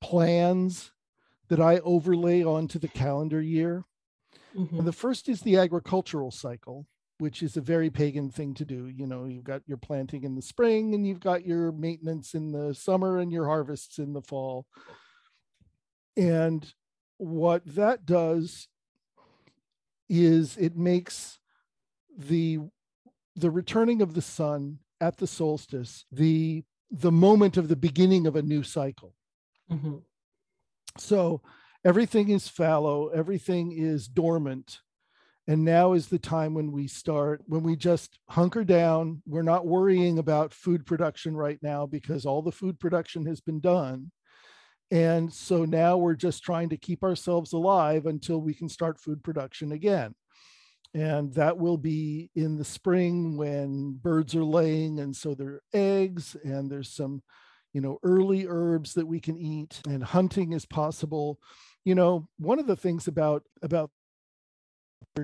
plans 0.00 0.92
that 1.48 1.60
I 1.60 1.78
overlay 1.78 2.42
onto 2.42 2.78
the 2.78 2.88
calendar 2.88 3.40
year. 3.40 3.84
Mhm. 4.54 4.78
And 4.78 4.86
the 4.86 4.92
first 4.92 5.28
is 5.28 5.40
the 5.42 5.56
agricultural 5.56 6.30
cycle, 6.30 6.86
which 7.18 7.42
is 7.42 7.56
a 7.56 7.60
very 7.60 7.90
pagan 7.90 8.30
thing 8.30 8.54
to 8.54 8.64
do. 8.64 8.86
You 8.88 9.06
know, 9.06 9.24
you've 9.26 9.44
got 9.44 9.62
your 9.66 9.78
planting 9.78 10.24
in 10.24 10.34
the 10.34 10.42
spring 10.42 10.94
and 10.94 11.06
you've 11.06 11.20
got 11.20 11.44
your 11.44 11.72
maintenance 11.72 12.34
in 12.34 12.52
the 12.52 12.74
summer 12.74 13.18
and 13.18 13.32
your 13.32 13.46
harvests 13.46 13.98
in 13.98 14.12
the 14.12 14.22
fall. 14.22 14.66
And 16.16 16.72
what 17.18 17.62
that 17.66 18.06
does 18.06 18.68
is 20.08 20.56
it 20.56 20.76
makes 20.76 21.38
the 22.16 22.58
the 23.36 23.50
returning 23.50 24.02
of 24.02 24.14
the 24.14 24.22
sun 24.22 24.78
at 25.00 25.16
the 25.18 25.26
solstice 25.26 26.04
the 26.12 26.64
the 26.90 27.12
moment 27.12 27.56
of 27.56 27.68
the 27.68 27.76
beginning 27.76 28.26
of 28.26 28.36
a 28.36 28.42
new 28.42 28.62
cycle 28.62 29.14
Mhm. 29.70 30.04
so 30.98 31.42
everything 31.84 32.30
is 32.30 32.48
fallow, 32.48 33.08
everything 33.08 33.72
is 33.72 34.08
dormant. 34.08 34.80
And 35.46 35.62
now 35.62 35.92
is 35.92 36.08
the 36.08 36.18
time 36.18 36.54
when 36.54 36.72
we 36.72 36.86
start, 36.86 37.42
when 37.46 37.62
we 37.62 37.76
just 37.76 38.18
hunker 38.30 38.64
down. 38.64 39.20
We're 39.26 39.42
not 39.42 39.66
worrying 39.66 40.18
about 40.18 40.54
food 40.54 40.86
production 40.86 41.36
right 41.36 41.58
now 41.62 41.84
because 41.84 42.24
all 42.24 42.40
the 42.40 42.50
food 42.50 42.80
production 42.80 43.26
has 43.26 43.42
been 43.42 43.60
done. 43.60 44.10
And 44.90 45.30
so 45.30 45.66
now 45.66 45.98
we're 45.98 46.14
just 46.14 46.42
trying 46.42 46.70
to 46.70 46.78
keep 46.78 47.02
ourselves 47.02 47.52
alive 47.52 48.06
until 48.06 48.40
we 48.40 48.54
can 48.54 48.70
start 48.70 48.98
food 48.98 49.22
production 49.22 49.72
again. 49.72 50.14
And 50.94 51.34
that 51.34 51.58
will 51.58 51.76
be 51.76 52.30
in 52.34 52.56
the 52.56 52.64
spring 52.64 53.36
when 53.36 53.98
birds 54.00 54.34
are 54.34 54.44
laying. 54.44 55.00
And 55.00 55.14
so 55.14 55.34
there 55.34 55.48
are 55.48 55.62
eggs 55.74 56.36
and 56.42 56.70
there's 56.70 56.90
some 56.90 57.22
you 57.74 57.80
know 57.80 57.98
early 58.02 58.46
herbs 58.48 58.94
that 58.94 59.06
we 59.06 59.20
can 59.20 59.36
eat 59.36 59.82
and 59.86 60.02
hunting 60.02 60.52
is 60.52 60.64
possible 60.64 61.38
you 61.84 61.94
know 61.94 62.28
one 62.38 62.58
of 62.58 62.66
the 62.66 62.76
things 62.76 63.08
about 63.08 63.44
about 63.62 63.90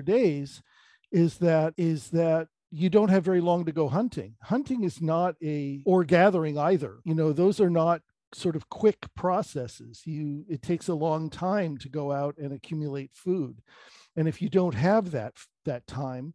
days 0.03 0.61
is 1.11 1.37
that 1.39 1.73
is 1.77 2.09
that 2.11 2.47
you 2.71 2.89
don't 2.89 3.09
have 3.09 3.23
very 3.25 3.41
long 3.41 3.65
to 3.65 3.73
go 3.73 3.89
hunting. 3.89 4.35
Hunting 4.43 4.83
is 4.85 5.01
not 5.01 5.35
a 5.43 5.81
or 5.85 6.05
gathering 6.05 6.57
either. 6.57 6.99
You 7.03 7.15
know 7.15 7.33
those 7.33 7.59
are 7.59 7.69
not 7.69 8.01
sort 8.33 8.55
of 8.55 8.69
quick 8.69 9.05
processes. 9.15 10.03
You 10.05 10.45
it 10.49 10.61
takes 10.61 10.87
a 10.87 10.93
long 10.93 11.29
time 11.29 11.77
to 11.79 11.89
go 11.89 12.11
out 12.13 12.37
and 12.37 12.53
accumulate 12.53 13.11
food. 13.13 13.61
And 14.15 14.27
if 14.27 14.41
you 14.41 14.49
don't 14.49 14.75
have 14.75 15.11
that 15.11 15.33
that 15.65 15.85
time 15.87 16.33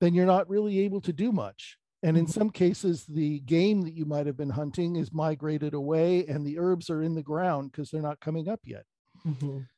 then 0.00 0.14
you're 0.14 0.26
not 0.26 0.48
really 0.48 0.78
able 0.80 1.00
to 1.00 1.12
do 1.12 1.32
much. 1.32 1.76
And 2.04 2.16
in 2.16 2.26
Mhm. 2.26 2.30
some 2.32 2.50
cases, 2.50 3.04
the 3.06 3.40
game 3.40 3.82
that 3.82 3.94
you 3.94 4.04
might 4.04 4.26
have 4.26 4.36
been 4.36 4.50
hunting 4.50 4.94
is 4.94 5.12
migrated 5.12 5.74
away 5.74 6.24
and 6.26 6.46
the 6.46 6.56
herbs 6.58 6.88
are 6.88 7.02
in 7.02 7.14
the 7.14 7.22
ground 7.22 7.72
because 7.72 7.90
they're 7.90 8.00
not 8.02 8.20
coming 8.20 8.48
up 8.48 8.60
yet. 8.64 8.84
Mhm. 9.24 9.68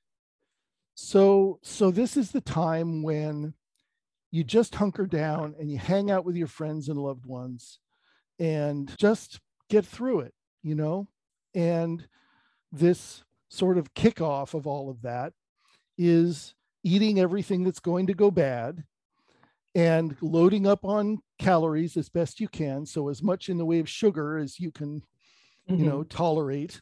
So, 0.94 1.58
so 1.62 1.90
this 1.90 2.16
is 2.16 2.32
the 2.32 2.40
time 2.40 3.02
when 3.02 3.54
you 4.30 4.44
just 4.44 4.76
hunker 4.76 5.06
down 5.06 5.54
and 5.58 5.70
you 5.70 5.78
hang 5.78 6.10
out 6.10 6.24
with 6.24 6.36
your 6.36 6.46
friends 6.48 6.88
and 6.88 6.98
loved 6.98 7.26
ones 7.26 7.80
and 8.38 8.94
just 8.98 9.40
get 9.70 9.84
through 9.86 10.20
it, 10.20 10.34
you 10.62 10.74
know? 10.74 11.08
And 11.54 12.08
this 12.72 13.24
sort 13.50 13.78
of 13.78 13.94
kickoff 13.94 14.54
of 14.54 14.66
all 14.66 14.90
of 14.90 15.02
that 15.02 15.34
is 15.98 16.54
eating 16.84 17.20
everything 17.20 17.64
that's 17.64 17.80
going 17.80 18.06
to 18.08 18.14
go 18.14 18.30
bad 18.30 18.84
and 19.74 20.16
loading 20.22 20.66
up 20.66 20.84
on 20.84 21.18
calories 21.38 21.96
as 21.96 22.08
best 22.08 22.40
you 22.40 22.48
can. 22.48 22.86
So, 22.86 23.08
as 23.08 23.22
much 23.22 23.48
in 23.48 23.58
the 23.58 23.66
way 23.66 23.78
of 23.80 23.88
sugar 23.88 24.38
as 24.38 24.58
you 24.60 24.70
can, 24.72 25.02
you 25.76 25.84
Mhm. 25.84 25.86
know, 25.86 26.04
tolerate 26.04 26.80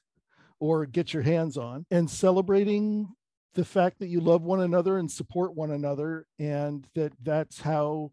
or 0.61 0.87
get 0.87 1.13
your 1.13 1.23
hands 1.23 1.57
on, 1.57 1.87
and 1.91 2.11
celebrating 2.11 3.09
the 3.55 3.65
fact 3.65 3.99
that 3.99 4.09
you 4.09 4.21
love 4.21 4.43
one 4.43 4.61
another 4.61 4.99
and 4.99 5.11
support 5.11 5.55
one 5.55 5.71
another, 5.71 6.27
and 6.39 6.87
that 6.95 7.13
that's 7.23 7.61
how 7.61 8.13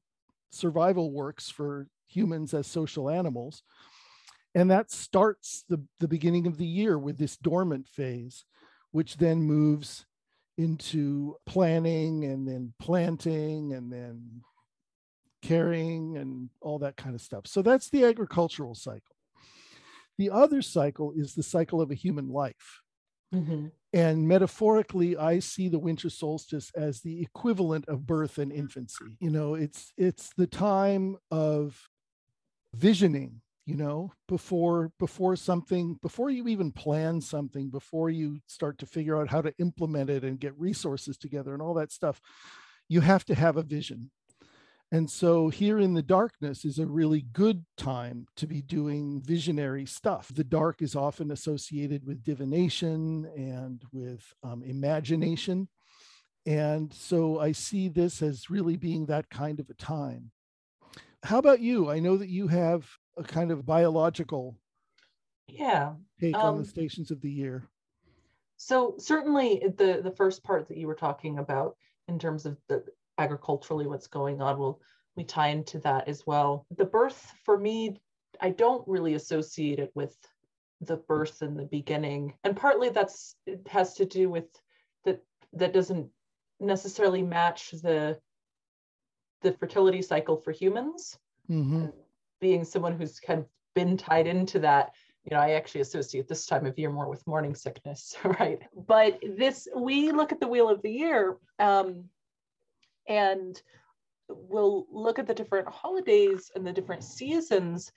survival 0.49 1.11
works 1.11 1.49
for 1.49 1.87
humans 2.07 2.53
as 2.53 2.67
social 2.67 3.09
animals. 3.09 3.63
And 4.53 4.71
that 4.71 4.89
starts 4.89 5.65
the, 5.67 5.83
the 5.99 6.07
beginning 6.07 6.47
of 6.47 6.57
the 6.57 6.65
year 6.65 6.97
with 6.97 7.17
this 7.17 7.35
dormant 7.35 7.87
phase, 7.87 8.45
which 8.91 9.17
then 9.17 9.41
moves 9.41 10.05
into 10.57 11.35
planning 11.45 12.23
and 12.23 12.47
then 12.47 12.73
planting 12.79 13.73
and 13.73 13.91
then 13.91 14.41
caring 15.41 16.17
and 16.17 16.49
all 16.61 16.79
that 16.79 16.95
kind 16.95 17.13
of 17.13 17.21
stuff. 17.21 17.45
So 17.47 17.61
that's 17.61 17.89
the 17.89 18.05
agricultural 18.05 18.75
cycle. 18.75 19.14
The 20.17 20.29
other 20.29 20.61
cycle 20.61 21.11
is 21.13 21.35
the 21.35 21.43
cycle 21.43 21.81
of 21.81 21.91
a 21.91 21.95
human 21.95 22.29
life. 22.29 22.81
Mhm. 23.31 23.71
And 23.93 24.27
metaphorically, 24.27 25.15
I 25.15 25.39
see 25.39 25.69
the 25.69 25.79
winter 25.79 26.09
solstice 26.09 26.69
as 26.75 27.01
the 27.01 27.21
equivalent 27.21 27.85
of 27.87 28.05
birth 28.05 28.37
and 28.37 28.51
infancy. 28.51 29.15
You 29.21 29.29
know, 29.29 29.55
it's 29.55 29.93
it's 29.97 30.33
the 30.35 30.47
time 30.47 31.15
of 31.31 31.89
visioning, 32.75 33.41
you 33.65 33.75
know, 33.75 34.13
before 34.27 34.91
before 34.99 35.35
something, 35.35 35.95
before 36.01 36.29
you 36.31 36.47
even 36.47 36.71
plan 36.71 37.21
something, 37.21 37.69
before 37.71 38.09
you 38.09 38.41
start 38.47 38.79
to 38.79 38.85
figure 38.87 39.17
out 39.21 39.29
how 39.29 39.41
to 39.41 39.53
implement 39.59 40.09
it 40.09 40.23
and 40.23 40.39
get 40.39 40.57
resources 40.59 41.17
together 41.17 41.53
and 41.53 41.61
all 41.61 41.75
that 41.75 41.91
stuff, 41.91 42.21
you 42.89 43.01
have 43.01 43.25
to 43.25 43.35
have 43.35 43.57
a 43.57 43.63
vision. 43.63 44.11
And 44.91 45.09
so 45.09 45.49
here 45.49 45.79
in 45.79 45.93
the 45.93 46.03
darkness 46.03 46.63
is 46.63 46.79
a 46.79 46.85
really 46.85 47.21
good 47.33 47.65
time 47.75 48.27
to 48.37 48.47
be 48.47 48.61
doing 48.61 49.21
visionary 49.21 49.85
stuff. 49.85 50.31
The 50.33 50.43
dark 50.43 50.81
is 50.81 50.95
often 50.95 51.31
associated 51.31 52.05
with 52.05 52.23
divination 52.23 53.25
and 53.35 53.83
with 53.91 54.23
um, 54.43 54.63
imagination. 54.63 55.67
And 56.45 56.93
so 56.93 57.39
I 57.39 57.51
see 57.51 57.89
this 57.89 58.21
as 58.21 58.49
really 58.49 58.77
being 58.77 59.07
that 59.07 59.29
kind 59.29 59.59
of 59.59 59.69
a 59.69 59.73
time. 59.73 60.31
How 61.23 61.39
about 61.39 61.59
you? 61.59 61.89
I 61.89 61.99
know 61.99 62.17
that 62.17 62.29
you 62.29 62.47
have 62.47 62.87
a 63.17 63.23
kind 63.23 63.51
of 63.51 63.65
biological 63.65 64.55
Yeah. 65.47 65.95
take 66.19 66.37
on 66.37 66.55
Um, 66.55 66.57
the 66.59 66.65
stations 66.65 67.09
of 67.09 67.21
the 67.21 67.31
year. 67.31 67.67
So 68.57 68.95
certainly 68.99 69.61
the 69.77 70.01
the 70.03 70.11
first 70.11 70.43
part 70.43 70.67
that 70.67 70.77
you 70.77 70.87
were 70.87 70.95
talking 70.95 71.39
about 71.39 71.75
in 72.07 72.19
terms 72.19 72.45
of 72.45 72.57
the 72.67 72.85
agriculturally 73.17 73.87
what's 73.87 74.07
going 74.07 74.41
on 74.41 74.57
will 74.57 74.81
we 75.15 75.23
tie 75.23 75.47
into 75.47 75.79
that 75.79 76.07
as 76.07 76.25
well. 76.27 76.65
The 76.75 76.85
birth 76.85 77.33
for 77.45 77.57
me, 77.57 78.01
I 78.41 78.49
don't 78.49 78.85
really 78.87 79.13
associate 79.13 79.79
it 79.79 79.91
with 79.95 80.15
the 80.81 80.97
birth 80.97 81.41
in 81.41 81.55
the 81.55 81.65
beginning. 81.65 82.33
And 82.43 82.55
partly 82.55 82.89
that's 82.89 83.35
it 83.45 83.65
has 83.67 83.93
to 83.95 84.05
do 84.05 84.29
with 84.29 84.45
that 85.05 85.21
that 85.53 85.73
doesn't 85.73 86.09
necessarily 86.59 87.21
match 87.23 87.71
the 87.71 88.19
the 89.41 89.53
fertility 89.53 90.01
cycle 90.01 90.37
for 90.37 90.51
humans 90.51 91.17
Mhm. 91.49 91.93
being 92.39 92.63
someone 92.63 92.97
who's 92.97 93.19
kind 93.19 93.39
of 93.41 93.47
been 93.75 93.97
tied 93.97 94.25
into 94.25 94.59
that 94.59 94.93
you 95.23 95.35
know 95.35 95.41
i 95.41 95.51
actually 95.51 95.81
associate 95.81 96.27
this 96.27 96.45
time 96.45 96.65
of 96.65 96.79
year 96.79 96.89
more 96.89 97.09
with 97.09 97.27
morning 97.27 97.53
sickness 97.53 98.15
right 98.39 98.61
but 98.87 99.19
this 99.37 99.67
we 99.75 100.11
look 100.11 100.31
at 100.31 100.39
the 100.39 100.47
wheel 100.47 100.69
of 100.69 100.81
the 100.81 100.89
year 100.89 101.37
um, 101.59 102.05
and 103.07 103.61
we'll 104.29 104.87
look 104.89 105.19
at 105.19 105.27
the 105.27 105.33
different 105.33 105.67
holidays 105.67 106.51
and 106.55 106.65
the 106.65 106.73
different 106.73 107.03
seasons 107.03 107.91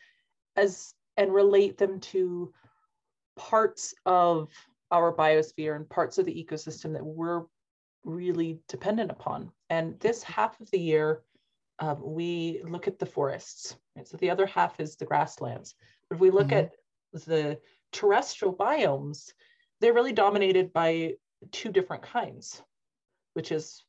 as 0.57 0.95
and 1.17 1.33
relate 1.33 1.79
them 1.79 1.99
to 2.01 2.53
parts 3.37 3.95
of 4.07 4.51
our 4.91 5.15
biosphere 5.15 5.77
and 5.77 5.89
parts 5.89 6.19
of 6.19 6.27
the 6.27 6.45
ecosystem 6.45 6.93
that 6.93 7.05
we're 7.05 7.45
really 8.05 8.61
dependent 8.69 9.11
upon 9.11 9.51
and 9.71 9.99
this 10.01 10.23
half 10.23 10.61
of 10.61 10.71
the 10.71 10.79
year 10.79 11.23
um, 11.81 12.01
we 12.03 12.61
look 12.69 12.89
at 12.89 12.99
the 12.99 13.07
forests. 13.07 13.77
Right? 13.97 14.07
So 14.07 14.17
the 14.17 14.31
other 14.31 14.47
half 14.47 14.81
is 14.81 14.97
the 14.97 15.05
grasslands. 15.05 15.75
But 16.09 16.17
if 16.17 16.21
we 16.21 16.31
look 16.31 16.49
Mhm. 16.49 16.59
at 16.59 16.73
the 17.13 17.61
terrestrial 17.93 18.55
biomes, 18.55 19.33
they're 19.81 19.95
really 19.95 20.13
dominated 20.13 20.73
by 20.73 21.17
two 21.53 21.71
different 21.71 22.03
kinds, 22.03 22.63
which 23.35 23.53
is 23.53 23.85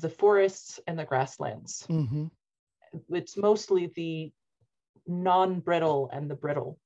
the 0.00 0.08
forests 0.08 0.80
and 0.86 0.98
the 0.98 1.04
grasslands. 1.04 1.86
Mhm. 1.88 2.30
It's 3.10 3.36
mostly 3.36 3.86
the 3.86 4.32
non-brittle 5.06 6.10
and 6.12 6.30
the 6.30 6.34
brittle. 6.34 6.78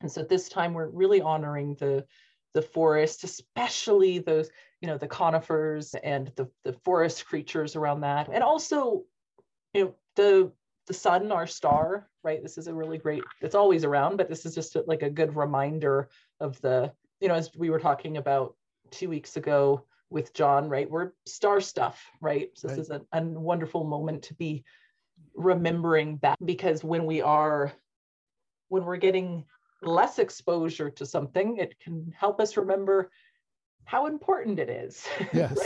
And 0.00 0.10
so 0.10 0.22
this 0.22 0.48
time 0.48 0.74
we're 0.74 0.88
really 0.88 1.20
honoring 1.20 1.74
the 1.74 2.06
the 2.52 2.62
forest, 2.62 3.22
especially 3.22 4.18
those, 4.18 4.50
you 4.80 4.88
know, 4.88 4.98
the 4.98 5.06
conifers 5.06 5.94
and 5.94 6.32
the, 6.34 6.50
the 6.64 6.72
forest 6.72 7.24
creatures 7.24 7.76
around 7.76 8.00
that. 8.00 8.28
And 8.32 8.42
also 8.42 9.04
you 9.74 9.84
know 9.84 9.94
the 10.16 10.52
the 10.86 10.94
sun 10.94 11.30
our 11.30 11.46
star 11.46 12.08
right 12.22 12.42
this 12.42 12.58
is 12.58 12.66
a 12.66 12.74
really 12.74 12.98
great 12.98 13.22
it's 13.40 13.54
always 13.54 13.84
around 13.84 14.16
but 14.16 14.28
this 14.28 14.44
is 14.44 14.54
just 14.54 14.76
a, 14.76 14.84
like 14.86 15.02
a 15.02 15.10
good 15.10 15.36
reminder 15.36 16.08
of 16.40 16.60
the 16.60 16.92
you 17.20 17.28
know 17.28 17.34
as 17.34 17.50
we 17.56 17.70
were 17.70 17.78
talking 17.78 18.16
about 18.16 18.56
two 18.90 19.08
weeks 19.08 19.36
ago 19.36 19.84
with 20.10 20.34
john 20.34 20.68
right 20.68 20.90
we're 20.90 21.12
star 21.26 21.60
stuff 21.60 22.04
right 22.20 22.50
so 22.54 22.68
this 22.68 22.76
Right. 22.76 22.82
is 22.82 22.90
a, 22.90 23.02
a 23.12 23.22
wonderful 23.22 23.84
moment 23.84 24.22
to 24.24 24.34
be 24.34 24.64
remembering 25.34 26.18
that 26.22 26.36
because 26.44 26.82
when 26.84 27.06
we 27.06 27.22
are 27.22 27.72
when 28.68 28.84
we're 28.84 28.96
getting 28.96 29.44
less 29.82 30.18
exposure 30.18 30.90
to 30.90 31.04
something, 31.04 31.56
it 31.56 31.78
can 31.80 32.12
help 32.16 32.40
us 32.40 32.56
remember 32.56 33.10
how 33.84 34.06
important 34.06 34.58
it 34.58 34.70
is. 34.70 35.06
Yes. 35.34 35.58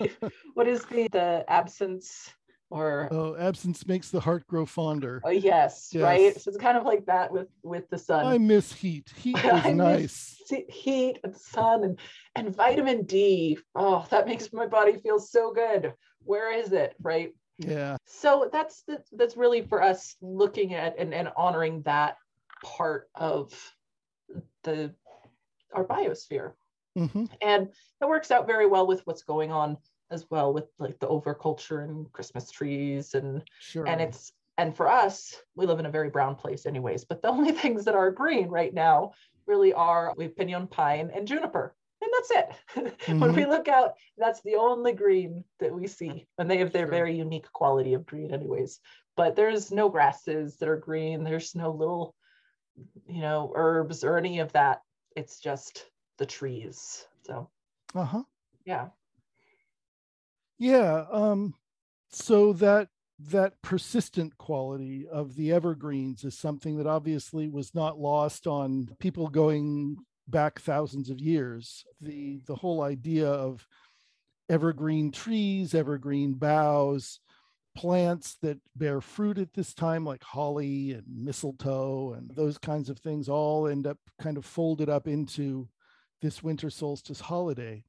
right? 0.00 0.10
what 0.54 0.66
is 0.66 0.84
the, 0.86 1.08
the 1.12 1.44
absence 1.48 2.32
or 2.74 3.08
oh, 3.12 3.36
absence 3.36 3.86
makes 3.86 4.10
the 4.10 4.18
heart 4.18 4.44
grow 4.48 4.66
fonder. 4.66 5.22
oh 5.24 5.30
yes, 5.30 5.90
Yes. 5.92 6.02
right? 6.02 6.40
So 6.40 6.48
it's 6.48 6.58
kind 6.58 6.76
of 6.76 6.84
like 6.84 7.06
that 7.06 7.30
with 7.30 7.46
with 7.62 7.88
the 7.88 7.98
sun. 7.98 8.26
I 8.26 8.38
miss 8.38 8.72
heat. 8.72 9.12
Heat 9.16 9.36
I 9.44 9.52
was 9.52 9.64
miss 9.64 9.74
nice. 10.48 10.52
heat 10.68 11.20
and 11.22 11.36
sun 11.36 11.84
and, 11.84 11.98
and 12.34 12.54
vitamin 12.54 13.04
D. 13.04 13.58
Oh, 13.76 14.04
that 14.10 14.26
makes 14.26 14.52
my 14.52 14.66
body 14.66 14.98
feel 14.98 15.20
so 15.20 15.52
good. 15.52 15.92
Where 16.24 16.52
is 16.52 16.72
it? 16.72 16.94
Right. 17.00 17.32
Yeah. 17.58 17.96
So 18.06 18.50
that's 18.52 18.82
that's, 18.88 19.08
that's 19.10 19.36
really 19.36 19.62
for 19.62 19.80
us 19.80 20.16
looking 20.20 20.74
at 20.74 20.98
and, 20.98 21.14
and 21.14 21.28
honoring 21.36 21.82
that 21.82 22.16
part 22.64 23.08
of 23.14 23.52
the 24.64 24.92
our 25.72 25.84
biosphere. 25.84 26.54
hmm 26.96 27.26
And 27.40 27.68
it 28.00 28.08
works 28.08 28.32
out 28.32 28.48
very 28.48 28.66
well 28.66 28.86
with 28.88 29.02
what's 29.06 29.22
going 29.22 29.52
on 29.52 29.76
as 30.10 30.26
well 30.30 30.52
with 30.52 30.66
like 30.78 30.98
the 31.00 31.06
overculture 31.06 31.84
and 31.84 32.10
Christmas 32.12 32.50
trees 32.50 33.14
and 33.14 33.42
Sure. 33.60 33.86
and 33.86 34.00
it's 34.00 34.32
and 34.58 34.76
for 34.76 34.88
us 34.88 35.34
we 35.56 35.66
live 35.66 35.80
in 35.80 35.86
a 35.86 35.90
very 35.90 36.10
brown 36.10 36.34
place 36.36 36.66
anyways 36.66 37.04
but 37.04 37.22
the 37.22 37.28
only 37.36 37.52
things 37.52 37.84
that 37.84 37.94
are 37.94 38.10
green 38.10 38.48
right 38.48 38.72
now 38.74 39.12
really 39.46 39.72
are 39.72 40.14
we 40.16 40.24
have 40.24 40.36
pinyon 40.36 40.66
pine 40.66 41.10
and 41.14 41.26
juniper 41.28 41.74
and 42.00 42.10
that's 42.12 42.30
it 42.30 42.96
when 43.18 43.34
we 43.34 43.46
look 43.46 43.68
out 43.68 43.94
that's 44.18 44.42
the 44.42 44.54
only 44.54 44.92
green 44.92 45.44
that 45.58 45.72
we 45.74 45.86
see 45.86 46.26
and 46.38 46.50
they 46.50 46.58
have 46.58 46.72
their 46.72 46.84
Sure. 46.86 46.90
very 46.90 47.16
unique 47.16 47.50
quality 47.52 47.94
of 47.94 48.06
green 48.06 48.32
anyways 48.32 48.80
but 49.16 49.36
there's 49.36 49.72
no 49.72 49.88
grasses 49.88 50.56
that 50.56 50.68
are 50.68 50.76
green 50.76 51.24
there's 51.24 51.54
no 51.54 51.70
little 51.70 52.14
you 53.08 53.20
know 53.20 53.52
herbs 53.54 54.04
or 54.04 54.16
any 54.16 54.40
of 54.40 54.52
that 54.52 54.82
it's 55.16 55.40
just 55.40 55.86
the 56.18 56.26
trees 56.26 57.06
so 57.26 57.48
uh-huh. 57.94 58.22
yeah 58.64 58.88
Yeah. 60.58 61.04
Um, 61.10 61.54
so 62.10 62.52
that 62.54 62.88
that 63.30 63.54
persistent 63.62 64.36
quality 64.38 65.06
of 65.10 65.34
the 65.36 65.52
evergreens 65.52 66.24
is 66.24 66.36
something 66.36 66.76
that 66.78 66.86
obviously 66.86 67.48
was 67.48 67.74
not 67.74 67.98
lost 67.98 68.46
on 68.46 68.88
people 68.98 69.28
going 69.28 69.96
back 70.28 70.60
thousands 70.60 71.10
of 71.10 71.20
years. 71.20 71.84
The 72.00 72.40
the 72.46 72.56
whole 72.56 72.82
idea 72.82 73.28
of 73.28 73.66
evergreen 74.48 75.10
trees, 75.12 75.74
evergreen 75.74 76.34
boughs, 76.34 77.20
plants 77.76 78.36
that 78.42 78.58
bear 78.76 79.00
fruit 79.00 79.38
at 79.38 79.52
this 79.54 79.74
time, 79.74 80.04
like 80.04 80.22
holly 80.22 80.92
and 80.92 81.04
mistletoe 81.08 82.14
and 82.16 82.30
those 82.34 82.58
kinds 82.58 82.90
of 82.90 82.98
things, 82.98 83.28
all 83.28 83.68
end 83.68 83.86
up 83.86 83.98
kind 84.20 84.36
of 84.36 84.44
folded 84.44 84.88
up 84.88 85.08
into 85.08 85.68
this 86.22 86.42
winter 86.42 86.70
solstice 86.70 87.20
holiday. 87.20 87.84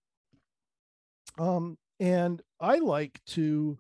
Um, 1.38 1.78
and 2.00 2.42
I 2.60 2.78
like 2.80 3.20
to 3.28 3.78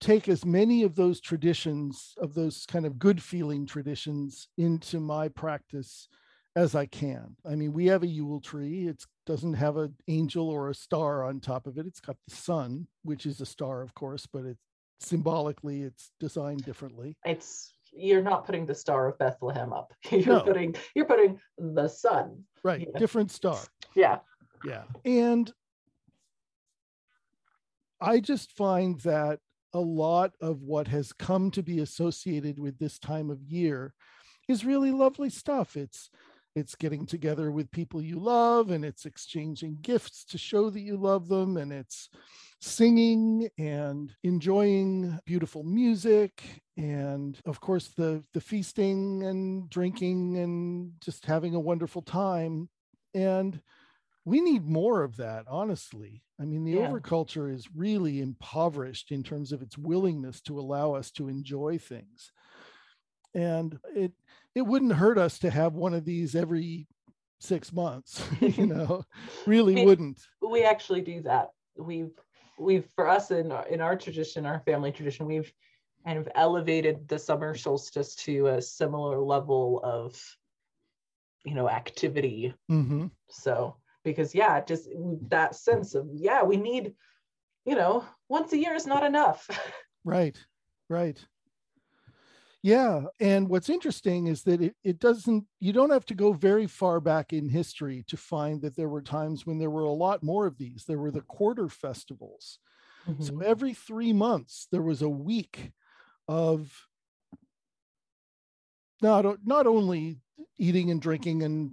take 0.00 0.28
as 0.28 0.44
many 0.44 0.82
of 0.82 0.96
those 0.96 1.20
traditions, 1.20 2.14
of 2.18 2.34
those 2.34 2.66
kind 2.66 2.86
of 2.86 2.98
good 2.98 3.22
feeling 3.22 3.66
traditions, 3.66 4.48
into 4.58 4.98
my 4.98 5.28
practice 5.28 6.08
as 6.56 6.74
I 6.74 6.86
can. 6.86 7.36
I 7.48 7.54
mean, 7.54 7.72
we 7.72 7.86
have 7.86 8.02
a 8.02 8.06
Yule 8.06 8.40
tree. 8.40 8.88
It 8.88 9.04
doesn't 9.26 9.54
have 9.54 9.76
an 9.76 9.94
angel 10.08 10.48
or 10.50 10.68
a 10.70 10.74
star 10.74 11.24
on 11.24 11.40
top 11.40 11.66
of 11.66 11.78
it. 11.78 11.86
It's 11.86 12.00
got 12.00 12.16
the 12.28 12.34
sun, 12.34 12.88
which 13.04 13.26
is 13.26 13.40
a 13.40 13.46
star, 13.46 13.80
of 13.80 13.94
course, 13.94 14.26
but 14.30 14.44
it's 14.44 14.60
symbolically 15.00 15.82
it's 15.82 16.12
designed 16.20 16.64
differently. 16.64 17.16
it's 17.24 17.72
you're 17.92 18.22
not 18.22 18.46
putting 18.46 18.64
the 18.64 18.74
star 18.74 19.08
of 19.08 19.18
bethlehem 19.18 19.72
up 19.72 19.92
you're 20.12 20.36
No. 20.36 20.40
putting 20.42 20.74
you're 20.94 21.04
putting 21.04 21.38
the 21.58 21.88
sun 21.88 22.44
Right, 22.62 22.88
different 22.96 23.32
star. 23.32 23.58
yeah 23.96 24.18
Yeah. 24.64 24.84
And 25.04 25.52
I 28.02 28.20
just 28.20 28.52
find 28.52 28.98
that 29.00 29.38
a 29.72 29.80
lot 29.80 30.32
of 30.40 30.62
what 30.62 30.88
has 30.88 31.12
come 31.12 31.50
to 31.52 31.62
be 31.62 31.78
associated 31.78 32.58
with 32.58 32.78
this 32.78 32.98
time 32.98 33.30
of 33.30 33.42
year 33.42 33.94
is 34.48 34.64
really 34.64 34.90
lovely 34.90 35.30
stuff. 35.30 35.76
It's 35.76 36.10
it's 36.54 36.74
getting 36.74 37.06
together 37.06 37.50
with 37.50 37.70
people 37.70 38.02
you 38.02 38.18
love 38.18 38.70
and 38.70 38.84
it's 38.84 39.06
exchanging 39.06 39.78
gifts 39.80 40.24
to 40.24 40.36
show 40.36 40.68
that 40.68 40.80
you 40.80 40.96
love 40.96 41.28
them 41.28 41.56
and 41.56 41.72
it's 41.72 42.10
singing 42.60 43.48
and 43.58 44.12
enjoying 44.22 45.18
beautiful 45.24 45.62
music 45.62 46.62
and 46.76 47.38
of 47.46 47.58
course 47.60 47.88
the 47.96 48.22
the 48.34 48.40
feasting 48.40 49.22
and 49.22 49.70
drinking 49.70 50.36
and 50.36 50.92
just 51.02 51.24
having 51.24 51.54
a 51.54 51.60
wonderful 51.60 52.02
time 52.02 52.68
and 53.14 53.60
we 54.24 54.40
need 54.40 54.64
more 54.66 55.02
of 55.02 55.16
that 55.16 55.44
honestly. 55.48 56.22
I 56.40 56.44
mean 56.44 56.64
the 56.64 56.72
Yeah. 56.72 56.88
overculture 56.90 57.52
is 57.52 57.68
really 57.74 58.20
impoverished 58.20 59.10
in 59.10 59.22
terms 59.22 59.52
of 59.52 59.62
its 59.62 59.76
willingness 59.78 60.40
to 60.42 60.58
allow 60.58 60.94
us 60.94 61.10
to 61.12 61.28
enjoy 61.28 61.78
things. 61.78 62.32
And 63.34 63.78
it 63.94 64.12
it 64.54 64.62
wouldn't 64.62 64.92
hurt 64.92 65.16
us 65.18 65.38
to 65.40 65.50
have 65.50 65.74
one 65.74 65.94
of 65.94 66.04
these 66.04 66.34
every 66.34 66.86
six 67.40 67.72
months 67.72 68.22
you 68.40 68.66
know? 68.74 69.04
Really 69.46 69.74
We- 69.74 69.84
wouldn't. 69.84 70.20
we 70.40 70.64
actually 70.64 71.00
do 71.02 71.22
that. 71.22 71.50
We've 71.76 72.12
we've 72.58 72.86
for 72.94 73.08
us 73.08 73.30
in 73.30 73.50
our- 73.50 73.66
in 73.68 73.80
our 73.80 73.96
tradition 73.96 74.46
our 74.46 74.60
family 74.60 74.92
tradition 74.92 75.26
we've 75.26 75.52
kind 76.04 76.18
of 76.18 76.28
elevated 76.34 77.08
the 77.08 77.18
summer 77.18 77.54
solstice 77.56 78.14
to 78.16 78.48
a 78.48 78.62
similar 78.62 79.20
level 79.20 79.80
of 79.82 80.20
you 81.44 81.54
know 81.54 81.68
activity. 81.68 82.54
Hmm 82.68 83.06
so 83.30 83.76
because 84.04 84.34
yeah 84.34 84.60
just 84.60 84.88
that 85.28 85.54
sense 85.54 85.94
of 85.94 86.08
yeah 86.12 86.42
we 86.42 86.56
need 86.56 86.94
you 87.64 87.74
know 87.74 88.04
once 88.28 88.52
a 88.52 88.58
year 88.58 88.74
is 88.74 88.86
not 88.86 89.04
enough 89.04 89.48
Right, 90.04 90.36
right. 90.88 91.24
Yeah. 92.62 93.04
And 93.20 93.48
what's 93.48 93.68
interesting 93.68 94.26
is 94.28 94.42
that 94.44 94.60
it, 94.60 94.74
it 94.84 94.98
doesn't, 94.98 95.44
you 95.60 95.72
don't 95.72 95.90
have 95.90 96.06
to 96.06 96.14
go 96.14 96.32
very 96.32 96.66
far 96.66 97.00
back 97.00 97.32
in 97.32 97.48
history 97.48 98.04
to 98.08 98.16
find 98.16 98.62
that 98.62 98.76
there 98.76 98.88
were 98.88 99.02
times 99.02 99.46
when 99.46 99.58
there 99.58 99.70
were 99.70 99.82
a 99.84 99.92
lot 99.92 100.22
more 100.22 100.46
of 100.46 100.58
these. 100.58 100.84
There 100.84 100.98
were 100.98 101.10
the 101.10 101.22
quarter 101.22 101.68
festivals. 101.68 102.58
So 103.20 103.32
Mhm. 103.32 103.44
every 103.44 103.74
three 103.74 104.12
months, 104.12 104.68
there 104.70 104.82
was 104.82 105.02
a 105.02 105.08
week 105.08 105.72
of 106.28 106.88
not, 109.00 109.24
not 109.44 109.66
only 109.66 110.20
eating 110.56 110.90
and 110.90 111.00
drinking 111.02 111.42
and 111.42 111.72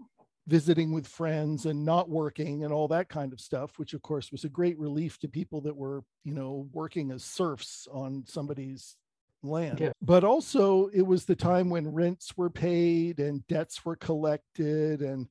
visiting 0.50 0.92
with 0.92 1.08
friends 1.08 1.66
and 1.66 1.86
not 1.86 2.10
working 2.10 2.64
and 2.64 2.74
all 2.74 2.88
that 2.88 3.08
kind 3.08 3.32
of 3.32 3.40
stuff, 3.40 3.78
which 3.78 3.94
of 3.94 4.02
course 4.02 4.32
was 4.32 4.44
a 4.44 4.50
great 4.50 4.78
relief 4.80 5.20
to 5.20 5.28
people 5.28 5.62
that 5.62 5.76
were, 5.76 6.04
you 6.24 6.34
know, 6.34 6.68
working 6.74 7.12
as 7.12 7.24
serfs 7.24 7.88
on 7.92 8.24
somebody's 8.28 8.96
land. 9.44 9.80
Yeah. 9.80 9.92
But 10.02 10.24
also, 10.24 10.88
it 10.88 11.04
was 11.04 11.26
the 11.26 11.36
time 11.36 11.70
when 11.70 11.94
rents 11.94 12.36
were 12.36 12.50
paid 12.50 13.20
and 13.20 13.46
debts 13.48 13.86
were 13.86 13.96
collected 13.96 15.02
and 15.02 15.28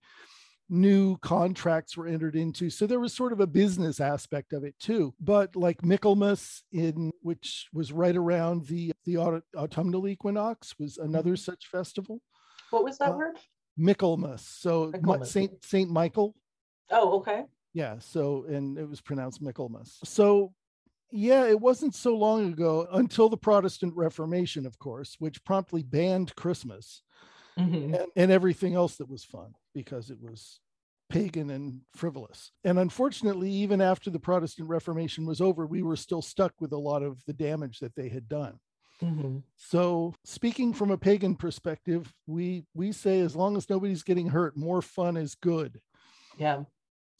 new 0.70 1.16
contracts 1.18 1.96
were 1.96 2.06
entered 2.06 2.36
into. 2.36 2.70
So 2.70 2.86
there 2.86 3.00
was 3.00 3.12
sort 3.12 3.32
of 3.32 3.40
a 3.40 3.46
business 3.46 4.00
aspect 4.00 4.52
of 4.52 4.64
it 4.64 4.74
too. 4.78 5.14
But 5.20 5.56
like 5.56 5.84
Michaelmas 5.84 6.62
in 6.72 7.10
which 7.22 7.68
was 7.72 7.92
right 7.92 8.16
around 8.16 8.66
the 8.66 8.92
the 9.04 9.16
autumn, 9.16 9.42
autumnal 9.56 10.06
equinox 10.06 10.74
was 10.78 10.98
another 10.98 11.36
such 11.36 11.66
festival. 11.66 12.20
what 12.70 12.84
was 12.84 12.98
that 12.98 13.12
uh, 13.12 13.16
word 13.16 13.38
Michaelmas. 13.78 14.42
So 14.42 14.86
Mi- 14.92 14.98
Michaelmas. 15.00 15.30
Saint 15.30 15.64
Saint 15.64 15.90
Michael. 15.90 16.34
oh 16.90 17.18
okay 17.18 17.44
Yeah. 17.74 17.98
So 18.00 18.44
and 18.48 18.76
it 18.78 18.88
was 18.88 19.00
pronounced 19.00 19.40
Michaelmas. 19.42 19.98
So 20.04 20.52
yeah, 21.10 21.46
it 21.46 21.58
wasn't 21.60 21.94
so 21.94 22.16
long 22.16 22.52
ago 22.52 22.86
until 22.92 23.28
the 23.30 23.36
Protestant 23.38 23.94
Reformation, 23.96 24.66
of 24.66 24.78
course, 24.78 25.16
which 25.18 25.42
promptly 25.44 25.82
banned 25.82 26.34
Christmas 26.36 27.02
Mhm. 27.58 27.94
and, 27.98 28.06
and 28.14 28.30
everything 28.30 28.74
else 28.74 28.96
that 28.96 29.08
was 29.08 29.24
fun 29.24 29.52
because 29.74 30.10
it 30.10 30.20
was 30.20 30.60
pagan 31.10 31.50
and 31.50 31.80
frivolous. 31.94 32.52
And 32.62 32.78
unfortunately, 32.78 33.50
even 33.50 33.80
after 33.80 34.10
the 34.10 34.20
Protestant 34.20 34.68
Reformation 34.68 35.24
was 35.26 35.40
over, 35.40 35.66
we 35.66 35.82
were 35.82 35.96
still 35.96 36.20
stuck 36.22 36.52
with 36.60 36.72
a 36.72 36.78
lot 36.78 37.02
of 37.02 37.24
the 37.26 37.32
damage 37.32 37.78
that 37.80 37.94
they 37.96 38.10
had 38.10 38.28
done. 38.28 38.60
Mhm. 39.02 39.44
So, 39.56 40.14
speaking 40.24 40.72
from 40.72 40.90
a 40.90 40.98
pagan 40.98 41.36
perspective, 41.36 42.14
we 42.26 42.66
we 42.74 42.92
say 42.92 43.20
as 43.20 43.36
long 43.36 43.56
as 43.56 43.68
nobody's 43.70 44.02
getting 44.02 44.28
hurt, 44.28 44.56
more 44.56 44.82
fun 44.82 45.16
is 45.16 45.34
good. 45.34 45.80
yeah 46.38 46.64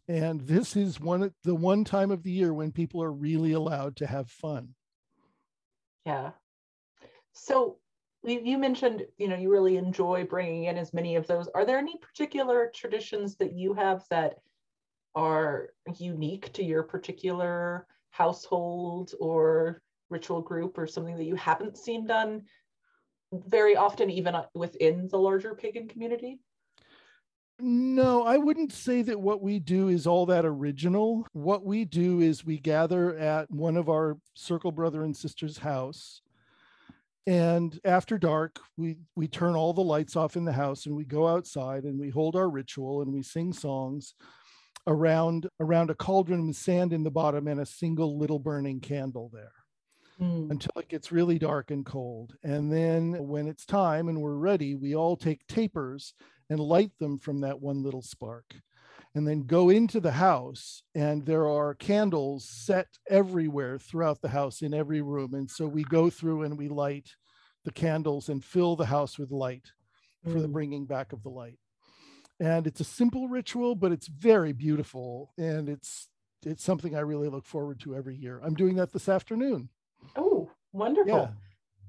And 0.09 0.41
this 0.41 0.75
is 0.75 0.99
one 0.99 1.33
the 1.45 1.55
one 1.55 1.85
time 1.85 2.11
of 2.11 2.23
the 2.25 2.33
year 2.33 2.53
when 2.53 2.73
people 2.73 3.01
are 3.03 3.12
really 3.12 3.53
allowed 3.53 3.95
to 3.99 4.07
have 4.09 4.29
fun. 4.29 4.75
Yeah. 6.05 6.33
So 7.33 7.79
you, 8.25 8.41
you 8.41 8.59
mentioned, 8.59 9.07
you 9.17 9.29
know, 9.29 9.37
you 9.37 9.51
really 9.51 9.77
enjoy 9.77 10.25
bringing 10.25 10.64
in 10.64 10.77
as 10.77 10.93
many 10.93 11.17
of 11.17 11.27
those. 11.27 11.49
Are 11.49 11.64
there 11.64 11.79
any 11.79 11.97
particular 11.99 12.71
traditions 12.75 13.37
that 13.37 13.53
you 13.53 13.75
have 13.75 14.05
that 14.11 14.38
are 15.14 15.71
unique 15.99 16.53
to 16.55 16.64
your 16.64 16.83
particular 16.85 17.87
household 18.11 19.12
or 19.21 19.83
ritual 20.11 20.40
group 20.40 20.79
or 20.79 20.87
something 20.87 21.16
that 21.16 21.25
you 21.25 21.37
haven't 21.37 21.77
seen 21.77 22.07
done 22.07 22.42
very 23.33 23.77
often 23.77 24.11
even 24.11 24.35
uh, 24.35 24.44
within 24.55 25.09
the 25.09 25.18
larger 25.18 25.55
pagan 25.55 25.88
community? 25.88 26.40
No, 27.61 28.23
I 28.23 28.37
wouldn't 28.37 28.73
say 28.73 29.03
that 29.03 29.21
what 29.21 29.42
we 29.42 29.59
do 29.59 29.88
is 29.88 30.07
all 30.07 30.27
that 30.27 30.44
original. 30.44 31.27
What 31.33 31.64
we 31.64 31.85
do 31.85 32.21
is 32.21 32.44
we 32.44 32.59
gather 32.59 33.16
at 33.18 33.51
one 33.51 33.77
of 33.77 33.88
our 33.88 34.16
circle 34.35 34.71
brother 34.71 35.03
and 35.03 35.16
sister's 35.16 35.59
house. 35.59 36.23
And 37.27 37.79
after 37.85 38.16
dark, 38.16 38.61
we, 38.77 38.99
we 39.16 39.27
turn 39.27 39.57
all 39.57 39.75
the 39.75 39.83
lights 39.83 40.14
off 40.14 40.37
in 40.37 40.44
the 40.44 40.53
house 40.53 40.87
and 40.87 40.94
we 40.94 41.05
go 41.05 41.27
outside 41.27 41.83
and 41.83 41.99
we 41.99 42.11
hold 42.11 42.37
our 42.37 42.49
ritual 42.49 43.03
and 43.03 43.12
we 43.12 43.23
sing 43.23 43.53
songs 43.53 44.14
around 44.87 45.47
around 45.61 45.90
a 45.90 45.94
cauldron 45.94 46.47
with 46.47 46.57
sand 46.57 46.92
in 46.92 47.03
the 47.03 47.11
bottom 47.11 47.47
and 47.49 47.61
a 47.61 47.66
single 47.66 48.16
little 48.16 48.38
burning 48.38 48.81
candle 48.81 49.31
there 49.35 49.53
mm. 50.20 50.50
until 50.50 50.72
it 50.76 50.88
gets 50.88 51.12
really 51.12 51.38
dark 51.38 51.70
and 51.70 51.85
cold. 51.85 52.35
And 52.42 52.72
then 52.72 53.26
when 53.26 53.46
it's 53.46 53.64
time 53.64 54.09
and 54.09 54.20
we're 54.20 54.37
ready, 54.37 54.74
we 54.74 54.94
all 54.94 55.16
take 55.16 55.46
tapers 55.46 56.14
and 56.50 56.61
light 56.61 56.92
them 56.98 57.18
from 57.18 57.40
that 57.40 57.61
one 57.61 57.83
little 57.83 58.02
spark 58.02 58.54
and 59.14 59.26
then 59.26 59.42
go 59.42 59.70
into 59.70 60.00
the 60.00 60.12
house 60.12 60.83
and 60.94 61.26
there 61.26 61.48
are 61.48 61.74
candles 61.74 62.48
set 62.48 62.87
everywhere 63.09 63.78
throughout 63.78 64.20
the 64.20 64.28
house 64.28 64.62
in 64.62 64.74
every 64.74 65.00
room 65.00 65.35
and 65.35 65.50
so 65.50 65.66
we 65.66 65.83
go 65.85 66.11
through 66.11 66.42
and 66.42 66.59
we 66.59 66.68
light 66.68 67.11
the 67.64 67.72
candles 67.72 68.28
and 68.28 68.44
fill 68.44 68.76
the 68.76 68.87
house 68.87 69.18
with 69.18 69.31
light 69.31 69.72
mm. 70.26 70.33
for 70.33 70.40
the 70.40 70.48
mm. 70.48 70.52
bringing 70.52 70.87
back 70.87 71.12
of 71.12 71.22
the 71.22 71.28
light 71.28 71.59
and 72.40 72.66
it's 72.66 72.81
a 72.81 72.85
simple 72.85 73.28
ritual 73.28 73.74
but 73.74 73.92
it's 73.92 74.09
very 74.09 74.52
beautiful 74.52 75.33
and 75.38 75.68
it's 75.68 76.09
it's 76.46 76.64
something 76.64 76.94
i 76.94 77.00
really 77.00 77.28
look 77.28 77.46
forward 77.46 77.81
to 77.81 77.96
every 77.96 78.16
year 78.16 78.40
i'm 78.44 78.54
doing 78.54 78.76
that 78.76 78.92
this 78.92 79.09
afternoon 79.09 79.68
oh 80.17 80.51
wonderful 80.73 81.31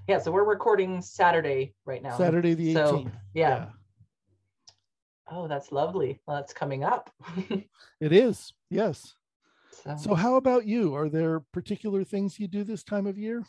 yeah, 0.08 0.16
yeah 0.16 0.20
so 0.20 0.32
we're 0.32 0.44
recording 0.44 1.02
saturday 1.02 1.74
right 1.86 2.04
now 2.04 2.18
saturday 2.18 2.54
the 2.54 2.74
18th 2.74 2.90
so, 2.90 3.12
yeah. 3.34 3.50
yeah 3.50 3.66
Oh, 5.32 5.48
that's 5.48 5.72
lovely. 5.72 6.20
Well, 6.26 6.38
that's 6.38 6.54
coming 6.54 6.84
up. 6.84 7.12
it 8.00 8.14
is. 8.14 8.54
Yes. 8.70 9.14
So. 9.84 9.96
so, 9.96 10.16
how 10.16 10.36
about 10.36 10.66
you? 10.66 10.96
Are 10.96 11.10
there 11.10 11.40
particular 11.54 12.04
things 12.04 12.40
you 12.40 12.48
do 12.48 12.64
this 12.64 12.84
time 12.84 13.06
of 13.08 13.18
year? 13.18 13.44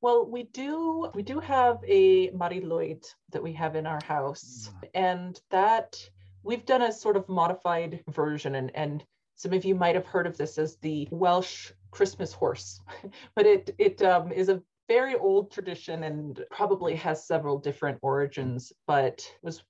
Well, 0.00 0.26
we 0.26 0.44
do 0.44 1.10
we 1.14 1.22
do 1.22 1.40
have 1.40 1.78
a 1.86 2.30
Mari 2.30 2.60
Lwyd 2.60 3.04
that 3.32 3.42
we 3.42 3.52
have 3.52 3.76
in 3.76 3.86
our 3.86 4.00
house. 4.04 4.70
Mm. 4.82 4.88
And 4.94 5.40
that 5.50 5.98
we've 6.42 6.64
done 6.64 6.82
a 6.82 6.92
sort 6.92 7.16
of 7.16 7.28
modified 7.28 8.02
version 8.08 8.54
and 8.54 8.70
and 8.74 9.04
some 9.34 9.52
of 9.52 9.64
you 9.64 9.74
might 9.74 9.94
have 9.94 10.06
heard 10.06 10.26
of 10.26 10.36
this 10.36 10.58
as 10.58 10.76
the 10.78 11.06
Welsh 11.12 11.70
Christmas 11.90 12.32
horse. 12.32 12.80
but 13.34 13.46
it 13.46 13.74
it 13.78 14.02
um, 14.02 14.32
is 14.32 14.48
a 14.48 14.62
very 14.88 15.16
old 15.16 15.50
tradition 15.50 16.04
and 16.04 16.40
probably 16.50 16.94
has 16.96 17.26
several 17.26 17.58
different 17.58 17.98
origins, 18.02 18.72
but 18.86 19.30
was 19.42 19.62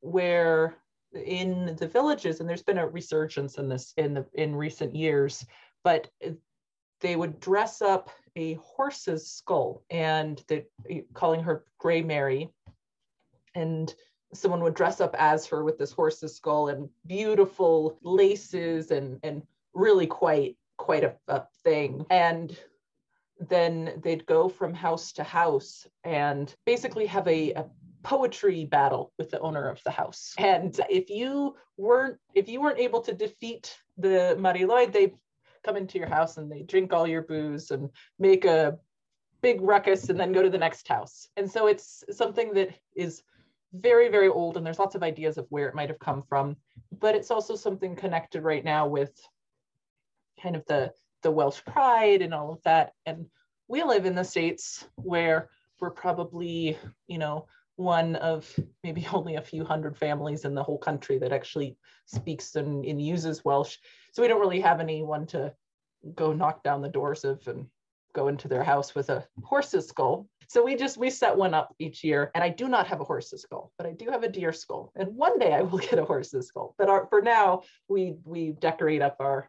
where 0.00 0.76
in 1.12 1.76
the 1.76 1.86
villages 1.86 2.40
and 2.40 2.48
there's 2.48 2.62
been 2.62 2.78
a 2.78 2.86
resurgence 2.86 3.58
in 3.58 3.68
this 3.68 3.92
in 3.96 4.14
the 4.14 4.24
in 4.34 4.54
recent 4.54 4.94
years 4.94 5.44
but 5.82 6.08
they 7.00 7.16
would 7.16 7.40
dress 7.40 7.82
up 7.82 8.10
a 8.36 8.54
horse's 8.54 9.28
skull 9.28 9.82
and 9.90 10.44
they 10.46 10.64
calling 11.14 11.42
her 11.42 11.64
gray 11.78 12.00
mary 12.00 12.48
and 13.56 13.94
someone 14.32 14.62
would 14.62 14.74
dress 14.74 15.00
up 15.00 15.16
as 15.18 15.46
her 15.46 15.64
with 15.64 15.78
this 15.78 15.90
horse's 15.90 16.36
skull 16.36 16.68
and 16.68 16.88
beautiful 17.06 17.98
laces 18.02 18.92
and 18.92 19.18
and 19.24 19.42
really 19.74 20.06
quite 20.06 20.56
quite 20.80 21.04
a, 21.04 21.14
a 21.28 21.42
thing 21.62 22.06
and 22.08 22.56
then 23.38 24.00
they'd 24.02 24.24
go 24.24 24.48
from 24.48 24.72
house 24.72 25.12
to 25.12 25.22
house 25.22 25.86
and 26.04 26.54
basically 26.64 27.04
have 27.04 27.28
a, 27.28 27.52
a 27.52 27.66
poetry 28.02 28.64
battle 28.64 29.12
with 29.18 29.30
the 29.30 29.38
owner 29.40 29.68
of 29.68 29.78
the 29.84 29.90
house. 29.90 30.34
And 30.38 30.78
if 30.88 31.10
you 31.10 31.54
weren't 31.76 32.16
if 32.34 32.48
you 32.48 32.62
weren't 32.62 32.78
able 32.78 33.02
to 33.02 33.12
defeat 33.12 33.76
the 33.98 34.36
Mari 34.38 34.60
Lwyd, 34.60 34.92
they 34.92 35.12
come 35.62 35.76
into 35.76 35.98
your 35.98 36.08
house 36.08 36.38
and 36.38 36.50
they 36.50 36.62
drink 36.62 36.94
all 36.94 37.06
your 37.06 37.22
booze 37.22 37.70
and 37.70 37.90
make 38.18 38.46
a 38.46 38.78
big 39.42 39.60
ruckus 39.60 40.08
and 40.08 40.18
then 40.18 40.32
go 40.32 40.42
to 40.42 40.50
the 40.50 40.58
next 40.58 40.88
house. 40.88 41.28
And 41.36 41.50
so 41.50 41.66
it's 41.66 42.04
something 42.10 42.54
that 42.54 42.70
is 42.96 43.22
very 43.74 44.08
very 44.08 44.28
old 44.28 44.56
and 44.56 44.64
there's 44.64 44.78
lots 44.78 44.94
of 44.94 45.02
ideas 45.02 45.36
of 45.36 45.46
where 45.50 45.68
it 45.68 45.74
might 45.74 45.90
have 45.90 45.98
come 45.98 46.22
from, 46.22 46.56
but 46.98 47.14
it's 47.14 47.30
also 47.30 47.54
something 47.54 47.94
connected 47.94 48.42
right 48.42 48.64
now 48.64 48.86
with 48.86 49.12
kind 50.42 50.56
of 50.56 50.64
the 50.66 50.92
the 51.22 51.30
Welsh 51.30 51.60
pride 51.64 52.22
and 52.22 52.32
all 52.32 52.52
of 52.52 52.62
that. 52.62 52.92
And 53.06 53.26
we 53.68 53.82
live 53.82 54.06
in 54.06 54.14
the 54.14 54.24
states 54.24 54.86
where 54.96 55.50
we're 55.80 55.90
probably, 55.90 56.78
you 57.06 57.18
know, 57.18 57.46
one 57.76 58.16
of 58.16 58.52
maybe 58.82 59.06
only 59.12 59.36
a 59.36 59.42
few 59.42 59.64
hundred 59.64 59.96
families 59.96 60.44
in 60.44 60.54
the 60.54 60.62
whole 60.62 60.78
country 60.78 61.18
that 61.18 61.32
actually 61.32 61.76
speaks 62.06 62.56
and, 62.56 62.84
and, 62.84 63.00
uses 63.00 63.44
Welsh. 63.44 63.76
So 64.12 64.22
we 64.22 64.28
don't 64.28 64.40
really 64.40 64.60
have 64.60 64.80
anyone 64.80 65.26
to 65.28 65.52
go 66.14 66.32
knock 66.32 66.62
down 66.62 66.82
the 66.82 66.88
doors 66.88 67.24
of 67.24 67.46
and 67.46 67.66
go 68.12 68.28
into 68.28 68.48
their 68.48 68.64
house 68.64 68.94
with 68.94 69.08
a 69.08 69.26
horse's 69.44 69.88
skull. 69.88 70.28
So 70.48 70.64
we 70.64 70.74
just 70.74 70.96
we 70.96 71.10
set 71.10 71.36
one 71.36 71.54
up 71.54 71.72
each 71.78 72.02
year, 72.02 72.32
and 72.34 72.42
I 72.42 72.48
do 72.48 72.66
not 72.68 72.88
have 72.88 73.00
a 73.00 73.04
horse's 73.04 73.42
skull, 73.42 73.72
but 73.78 73.86
I 73.86 73.92
do 73.92 74.10
have 74.10 74.24
a 74.24 74.28
deer 74.28 74.52
skull. 74.52 74.90
And 74.96 75.14
one 75.14 75.38
day 75.38 75.52
I 75.52 75.62
will 75.62 75.78
get 75.90 76.00
a 76.00 76.04
horse's 76.04 76.48
skull. 76.48 76.74
But 76.76 76.88
our, 76.88 77.06
for 77.06 77.22
now, 77.22 77.62
we 77.88 78.16
we 78.24 78.50
decorate 78.50 79.00
up 79.00 79.16
our 79.20 79.48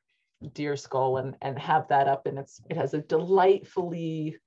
deer 0.54 0.76
skull 0.76 1.18
and 1.18 1.36
and 1.42 1.58
have 1.60 1.88
that 1.90 2.08
up, 2.08 2.26
and 2.28 2.38
it's 2.38 2.62
it 2.70 2.78
has 2.78 2.94
a 2.94 3.02
delightfully 3.02 4.38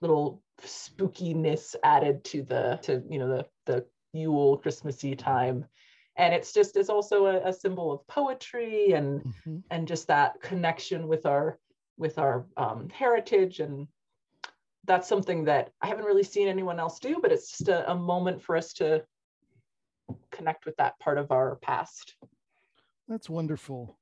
little 0.00 0.42
spookiness 0.62 1.74
added 1.82 2.24
to 2.24 2.42
the 2.42 2.78
to 2.82 3.02
you 3.08 3.18
know 3.18 3.28
the 3.28 3.46
the 3.66 3.86
Yule 4.12 4.58
Christmassy 4.58 5.14
time. 5.14 5.66
And 6.16 6.34
it's 6.34 6.52
just 6.52 6.76
it's 6.76 6.90
also 6.90 7.26
a, 7.26 7.48
a 7.48 7.52
symbol 7.52 7.92
of 7.92 8.06
poetry 8.06 8.92
and 8.92 9.20
mm-hmm. 9.20 9.58
and 9.70 9.86
just 9.86 10.08
that 10.08 10.40
connection 10.42 11.08
with 11.08 11.26
our 11.26 11.58
with 11.96 12.18
our 12.18 12.46
um, 12.56 12.88
heritage. 12.90 13.60
And 13.60 13.86
that's 14.84 15.08
something 15.08 15.44
that 15.44 15.70
I 15.80 15.86
haven't 15.86 16.06
really 16.06 16.24
seen 16.24 16.48
anyone 16.48 16.80
else 16.80 16.98
do 16.98 17.18
but 17.20 17.32
it's 17.32 17.50
just 17.50 17.68
a, 17.68 17.90
a 17.90 17.94
moment 17.94 18.42
for 18.42 18.56
us 18.56 18.72
to 18.74 19.04
connect 20.32 20.66
with 20.66 20.76
that 20.76 20.98
part 20.98 21.18
of 21.18 21.30
our 21.30 21.56
past. 21.56 22.16
That's 23.06 23.30
wonderful 23.30 23.99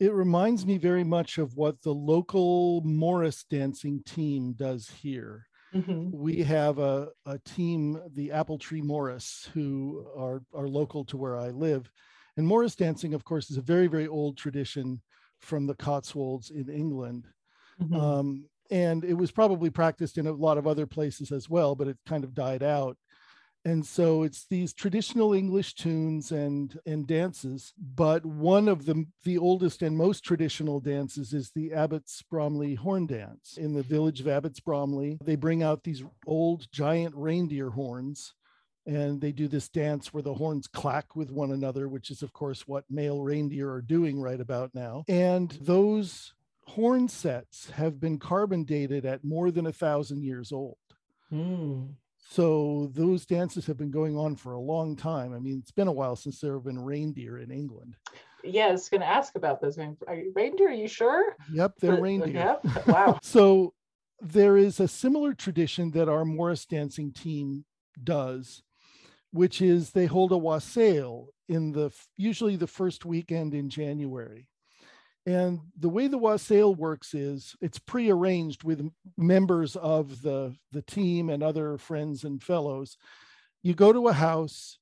it 0.00 0.14
reminds 0.14 0.64
me 0.64 0.78
very 0.78 1.04
much 1.04 1.36
of 1.36 1.54
what 1.56 1.80
the 1.82 1.92
local 1.92 2.80
Morris 2.80 3.44
dancing 3.48 4.02
team 4.04 4.54
does 4.54 4.90
here. 5.02 5.46
Mm-hmm. 5.74 6.10
We 6.10 6.42
have 6.42 6.78
a, 6.78 7.08
a 7.26 7.38
team, 7.40 8.00
the 8.14 8.32
Apple 8.32 8.58
Tree 8.58 8.80
Morris, 8.80 9.48
who 9.52 10.06
are, 10.16 10.42
are 10.54 10.68
local 10.68 11.04
to 11.04 11.18
where 11.18 11.36
I 11.36 11.50
live. 11.50 11.90
And 12.38 12.46
Morris 12.46 12.74
dancing, 12.74 13.12
of 13.12 13.24
course, 13.24 13.50
is 13.50 13.58
a 13.58 13.62
very, 13.62 13.86
very 13.86 14.08
old 14.08 14.38
tradition 14.38 15.02
from 15.38 15.66
the 15.66 15.74
Cotswolds 15.74 16.50
in 16.50 16.70
England. 16.70 17.28
Mm-hmm. 17.80 17.94
Um, 17.94 18.44
and 18.70 19.04
it 19.04 19.14
was 19.14 19.30
probably 19.30 19.68
practiced 19.68 20.16
in 20.16 20.26
a 20.26 20.32
lot 20.32 20.56
of 20.56 20.66
other 20.66 20.86
places 20.86 21.30
as 21.30 21.50
well, 21.50 21.74
but 21.74 21.88
it 21.88 21.98
kind 22.06 22.24
of 22.24 22.34
died 22.34 22.62
out 22.62 22.96
and 23.64 23.84
so 23.84 24.22
it's 24.22 24.46
these 24.46 24.72
traditional 24.72 25.34
english 25.34 25.74
tunes 25.74 26.32
and 26.32 26.78
and 26.86 27.06
dances 27.06 27.72
but 27.78 28.24
one 28.24 28.68
of 28.68 28.86
the 28.86 29.04
the 29.24 29.38
oldest 29.38 29.82
and 29.82 29.96
most 29.96 30.24
traditional 30.24 30.80
dances 30.80 31.32
is 31.32 31.50
the 31.50 31.72
abbots 31.72 32.22
bromley 32.22 32.74
horn 32.74 33.06
dance. 33.06 33.56
In 33.56 33.74
the 33.74 33.82
village 33.82 34.20
of 34.20 34.28
abbots 34.28 34.60
bromley 34.60 35.18
they 35.24 35.36
bring 35.36 35.62
out 35.62 35.84
these 35.84 36.02
old 36.26 36.70
giant 36.72 37.14
reindeer 37.14 37.70
horns 37.70 38.34
and 38.86 39.20
they 39.20 39.32
do 39.32 39.46
this 39.46 39.68
dance 39.68 40.12
where 40.12 40.22
the 40.22 40.34
horns 40.34 40.66
clack 40.66 41.14
with 41.14 41.30
one 41.30 41.52
another 41.52 41.88
which 41.88 42.10
is 42.10 42.22
of 42.22 42.32
course 42.32 42.66
what 42.66 42.84
male 42.90 43.22
reindeer 43.22 43.70
are 43.70 43.82
doing 43.82 44.20
right 44.20 44.40
about 44.40 44.74
now. 44.74 45.04
And 45.08 45.50
those 45.60 46.32
horn 46.66 47.08
sets 47.08 47.70
have 47.70 48.00
been 48.00 48.18
carbon 48.18 48.64
dated 48.64 49.04
at 49.04 49.24
more 49.24 49.50
than 49.50 49.66
a 49.66 49.72
thousand 49.72 50.22
years 50.22 50.52
old. 50.52 50.76
Mm. 51.32 51.94
So 52.30 52.92
those 52.94 53.26
dances 53.26 53.66
have 53.66 53.76
been 53.76 53.90
going 53.90 54.16
on 54.16 54.36
for 54.36 54.52
a 54.52 54.60
long 54.60 54.94
time. 54.94 55.34
I 55.34 55.40
mean, 55.40 55.58
it's 55.58 55.72
been 55.72 55.88
a 55.88 55.92
while 55.92 56.14
since 56.14 56.40
there 56.40 56.54
have 56.54 56.62
been 56.62 56.78
reindeer 56.78 57.38
in 57.38 57.50
England. 57.50 57.96
Yeah, 58.44 58.66
I 58.66 58.70
was 58.70 58.88
going 58.88 59.00
to 59.00 59.06
ask 59.06 59.34
about 59.34 59.60
those. 59.60 59.76
Are 59.78 60.14
you 60.14 60.32
reindeer? 60.32 60.68
Are 60.68 60.72
you 60.72 60.86
sure? 60.86 61.34
Yep, 61.52 61.74
they're 61.80 61.96
the, 61.96 62.00
reindeer. 62.00 62.58
Yep. 62.64 62.86
Wow. 62.86 63.18
so 63.20 63.74
there 64.20 64.56
is 64.56 64.78
a 64.78 64.86
similar 64.86 65.34
tradition 65.34 65.90
that 65.90 66.08
our 66.08 66.24
Morris 66.24 66.66
dancing 66.66 67.12
team 67.12 67.64
does, 68.04 68.62
which 69.32 69.60
is 69.60 69.90
they 69.90 70.06
hold 70.06 70.30
a 70.30 70.38
wassail 70.38 71.30
in 71.48 71.72
the 71.72 71.90
usually 72.16 72.54
the 72.54 72.68
first 72.68 73.04
weekend 73.04 73.54
in 73.54 73.68
January. 73.68 74.46
And 75.26 75.60
the 75.78 75.88
way 75.88 76.08
the 76.08 76.18
wassail 76.18 76.74
works 76.74 77.14
is 77.14 77.54
it's 77.60 77.78
prearranged 77.78 78.64
with 78.64 78.90
members 79.16 79.76
of 79.76 80.22
the, 80.22 80.54
the 80.72 80.82
team 80.82 81.28
and 81.28 81.42
other 81.42 81.76
friends 81.76 82.24
and 82.24 82.42
fellows. 82.42 82.96
You 83.62 83.74
go 83.74 83.92
to 83.92 84.08
a 84.08 84.12
house, 84.14 84.78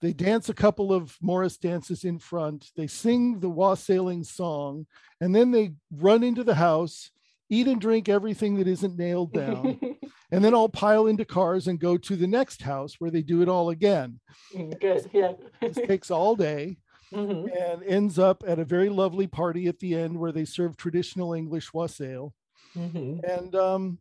they 0.00 0.12
dance 0.12 0.48
a 0.48 0.54
couple 0.54 0.92
of 0.92 1.16
Morris 1.20 1.56
dances 1.56 2.04
in 2.04 2.20
front, 2.20 2.70
they 2.76 2.86
sing 2.86 3.40
the 3.40 3.48
wassailing 3.48 4.22
song, 4.22 4.86
and 5.20 5.34
then 5.34 5.50
they 5.50 5.72
run 5.90 6.22
into 6.22 6.44
the 6.44 6.54
house, 6.54 7.10
eat 7.50 7.66
and 7.66 7.80
drink 7.80 8.08
everything 8.08 8.56
that 8.58 8.68
isn't 8.68 8.96
nailed 8.96 9.32
down. 9.32 9.80
and 10.30 10.44
then 10.44 10.54
all 10.54 10.68
pile 10.68 11.08
into 11.08 11.24
cars 11.24 11.66
and 11.66 11.80
go 11.80 11.96
to 11.96 12.14
the 12.14 12.26
next 12.26 12.62
house 12.62 12.94
where 13.00 13.10
they 13.10 13.22
do 13.22 13.42
it 13.42 13.48
all 13.48 13.70
again. 13.70 14.20
Mm, 14.54 14.78
Good. 14.80 15.10
Yeah. 15.12 15.32
This 15.60 15.76
takes 15.86 16.12
all 16.12 16.36
day 16.36 16.76
Mhm. 17.12 17.50
and 17.56 17.82
ends 17.84 18.18
up 18.18 18.44
at 18.46 18.58
a 18.58 18.64
very 18.64 18.88
lovely 18.88 19.26
party 19.26 19.66
at 19.66 19.78
the 19.78 19.94
end 19.94 20.18
where 20.18 20.32
they 20.32 20.44
serve 20.44 20.76
traditional 20.76 21.32
English 21.32 21.72
wassail. 21.72 22.34
Mhm. 22.76 23.20
And 23.24 23.54
um, 23.54 23.98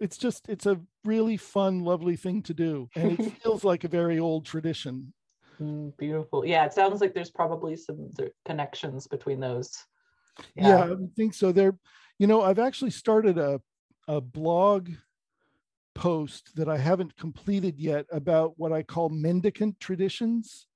it's 0.00 0.18
just, 0.18 0.48
it's 0.48 0.66
a 0.66 0.80
really 1.04 1.36
fun, 1.36 1.80
lovely 1.80 2.16
thing 2.16 2.42
to 2.44 2.54
do. 2.54 2.88
And 2.96 3.12
it 3.12 3.22
feels 3.42 3.64
like 3.64 3.84
a 3.84 3.88
very 3.88 4.18
old 4.18 4.46
tradition. 4.46 5.12
Mm, 5.60 5.96
Beautiful. 5.96 6.44
Yeah, 6.44 6.64
it 6.64 6.72
sounds 6.72 7.00
like 7.00 7.14
there's 7.14 7.30
probably 7.30 7.76
some 7.76 8.10
connections 8.44 9.06
between 9.06 9.40
those. 9.40 9.84
Yeah, 10.56 10.84
I 10.84 10.94
think 11.16 11.34
so. 11.34 11.52
There, 11.52 11.78
you 12.18 12.26
know, 12.26 12.42
I've 12.42 12.58
actually 12.58 12.92
started 12.92 13.36
a, 13.38 13.60
a 14.08 14.20
blog 14.20 14.90
post 15.94 16.56
that 16.56 16.68
I 16.68 16.78
haven't 16.78 17.16
completed 17.16 17.78
yet 17.78 18.06
about 18.10 18.54
what 18.58 18.72
I 18.72 18.82
call 18.82 19.08
mendicant 19.10 19.80
traditions, 19.80 20.66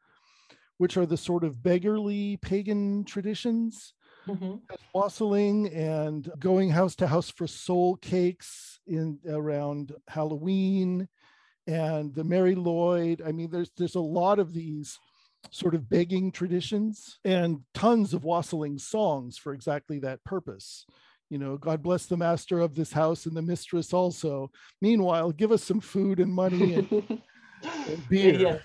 which 0.78 0.96
are 0.96 1.06
the 1.06 1.16
sort 1.16 1.44
of 1.44 1.62
beggarly 1.62 2.37
pagan 2.38 3.04
traditions. 3.04 3.94
Mhm. 4.26 4.62
wassailing 4.94 5.68
and 5.68 6.30
going 6.38 6.70
house 6.70 6.96
to 6.96 7.06
house 7.06 7.30
for 7.30 7.46
soul 7.46 7.96
cakes 7.96 8.80
in 8.87 9.18
around 9.28 9.92
Halloween 10.08 11.08
and 11.66 12.14
the 12.14 12.24
Mari 12.24 12.54
Lwyd. 12.54 13.26
I 13.26 13.32
mean, 13.32 13.50
there's 13.50 13.70
there's 13.76 13.96
a 13.96 14.00
lot 14.00 14.38
of 14.38 14.54
these 14.54 14.98
sort 15.50 15.74
of 15.74 15.90
begging 15.90 16.32
traditions 16.32 17.18
and 17.24 17.60
tons 17.74 18.14
of 18.14 18.24
wassailing 18.24 18.78
songs 18.78 19.37
for 19.37 19.52
exactly 19.52 19.98
that 19.98 20.24
purpose. 20.24 20.87
You 21.28 21.38
know, 21.38 21.58
God 21.58 21.82
bless 21.82 22.06
the 22.06 22.16
master 22.16 22.60
of 22.60 22.74
this 22.74 22.92
house 22.92 23.26
and 23.26 23.37
the 23.37 23.42
mistress 23.42 23.92
also. 23.92 24.50
Meanwhile, 24.80 25.32
give 25.32 25.52
us 25.52 25.62
some 25.62 25.80
food 25.80 26.18
and 26.20 26.32
money 26.32 26.74
and, 26.74 26.90
and 27.62 28.08
beer 28.08 28.34
Yeah. 28.34 28.58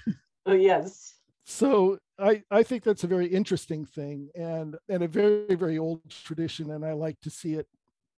Oh, 0.45 0.53
yes. 0.53 1.18
So 1.49 1.97
I, 2.19 2.43
I 2.51 2.61
think 2.61 2.83
that's 2.83 3.03
a 3.03 3.07
very 3.07 3.25
interesting 3.25 3.83
thing 3.83 4.29
and, 4.35 4.77
and 4.87 5.01
a 5.01 5.07
very, 5.07 5.55
very 5.55 5.79
old 5.79 6.07
tradition. 6.07 6.69
And 6.69 6.85
I 6.85 6.93
like 6.93 7.19
to 7.21 7.31
see 7.31 7.55
it 7.55 7.67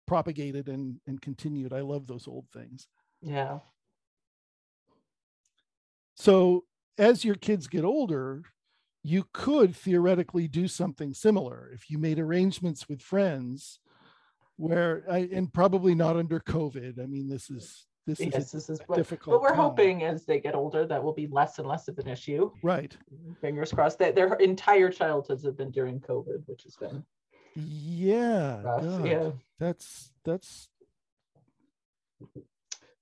propagated 0.05 0.69
and, 0.69 0.97
and 1.07 1.23
continued. 1.23 1.73
I 1.73 1.83
love 1.83 2.09
those 2.09 2.27
old 2.27 2.47
things. 2.53 2.88
Yeah. 3.23 3.61
So 6.16 6.64
as 6.99 7.25
your 7.25 7.37
kids 7.37 7.69
get 7.69 7.85
older, 7.85 8.43
you 9.05 9.25
could 9.33 9.77
theoretically 9.77 10.49
do 10.49 10.66
something 10.66 11.14
similar 11.14 11.71
if 11.73 11.88
you 11.88 11.99
made 11.99 12.19
arrangements 12.19 12.88
with 12.88 13.01
friends 13.01 13.79
where 14.57 15.05
I, 15.09 15.29
and 15.33 15.53
probably 15.53 15.95
not 15.95 16.16
under 16.16 16.40
COVID. 16.40 17.01
I 17.01 17.07
mean, 17.07 17.29
this 17.29 17.49
is, 17.49 17.87
this 18.11 18.20
Yes, 18.20 18.53
a 18.53 18.57
this 18.57 18.70
is 18.70 18.81
what, 18.87 18.96
difficult. 18.96 19.35
but 19.35 19.42
we're 19.42 19.49
time. 19.49 19.59
hoping 19.59 20.03
as 20.05 20.25
they 20.25 20.40
get 20.40 20.55
older 20.55 20.87
that 20.87 21.03
will 21.03 21.12
be 21.12 21.27
less 21.27 21.59
and 21.59 21.66
less 21.68 21.88
of 21.88 21.99
an 21.99 22.09
issue. 22.09 22.51
Right. 22.62 22.96
Fingers 23.40 23.73
crossed 23.73 23.99
that 24.01 24.14
their 24.14 24.35
entire 24.35 24.90
childhoods 24.90 25.44
have 25.44 25.57
been 25.57 25.70
during 25.70 26.01
COVID, 26.01 26.42
which 26.46 26.62
has 26.64 26.77
been 26.77 27.05
Yeah. 27.55 28.62
rough. 28.62 29.07
Yeah. 29.07 29.31
That's, 29.59 30.12
that's, 30.25 30.68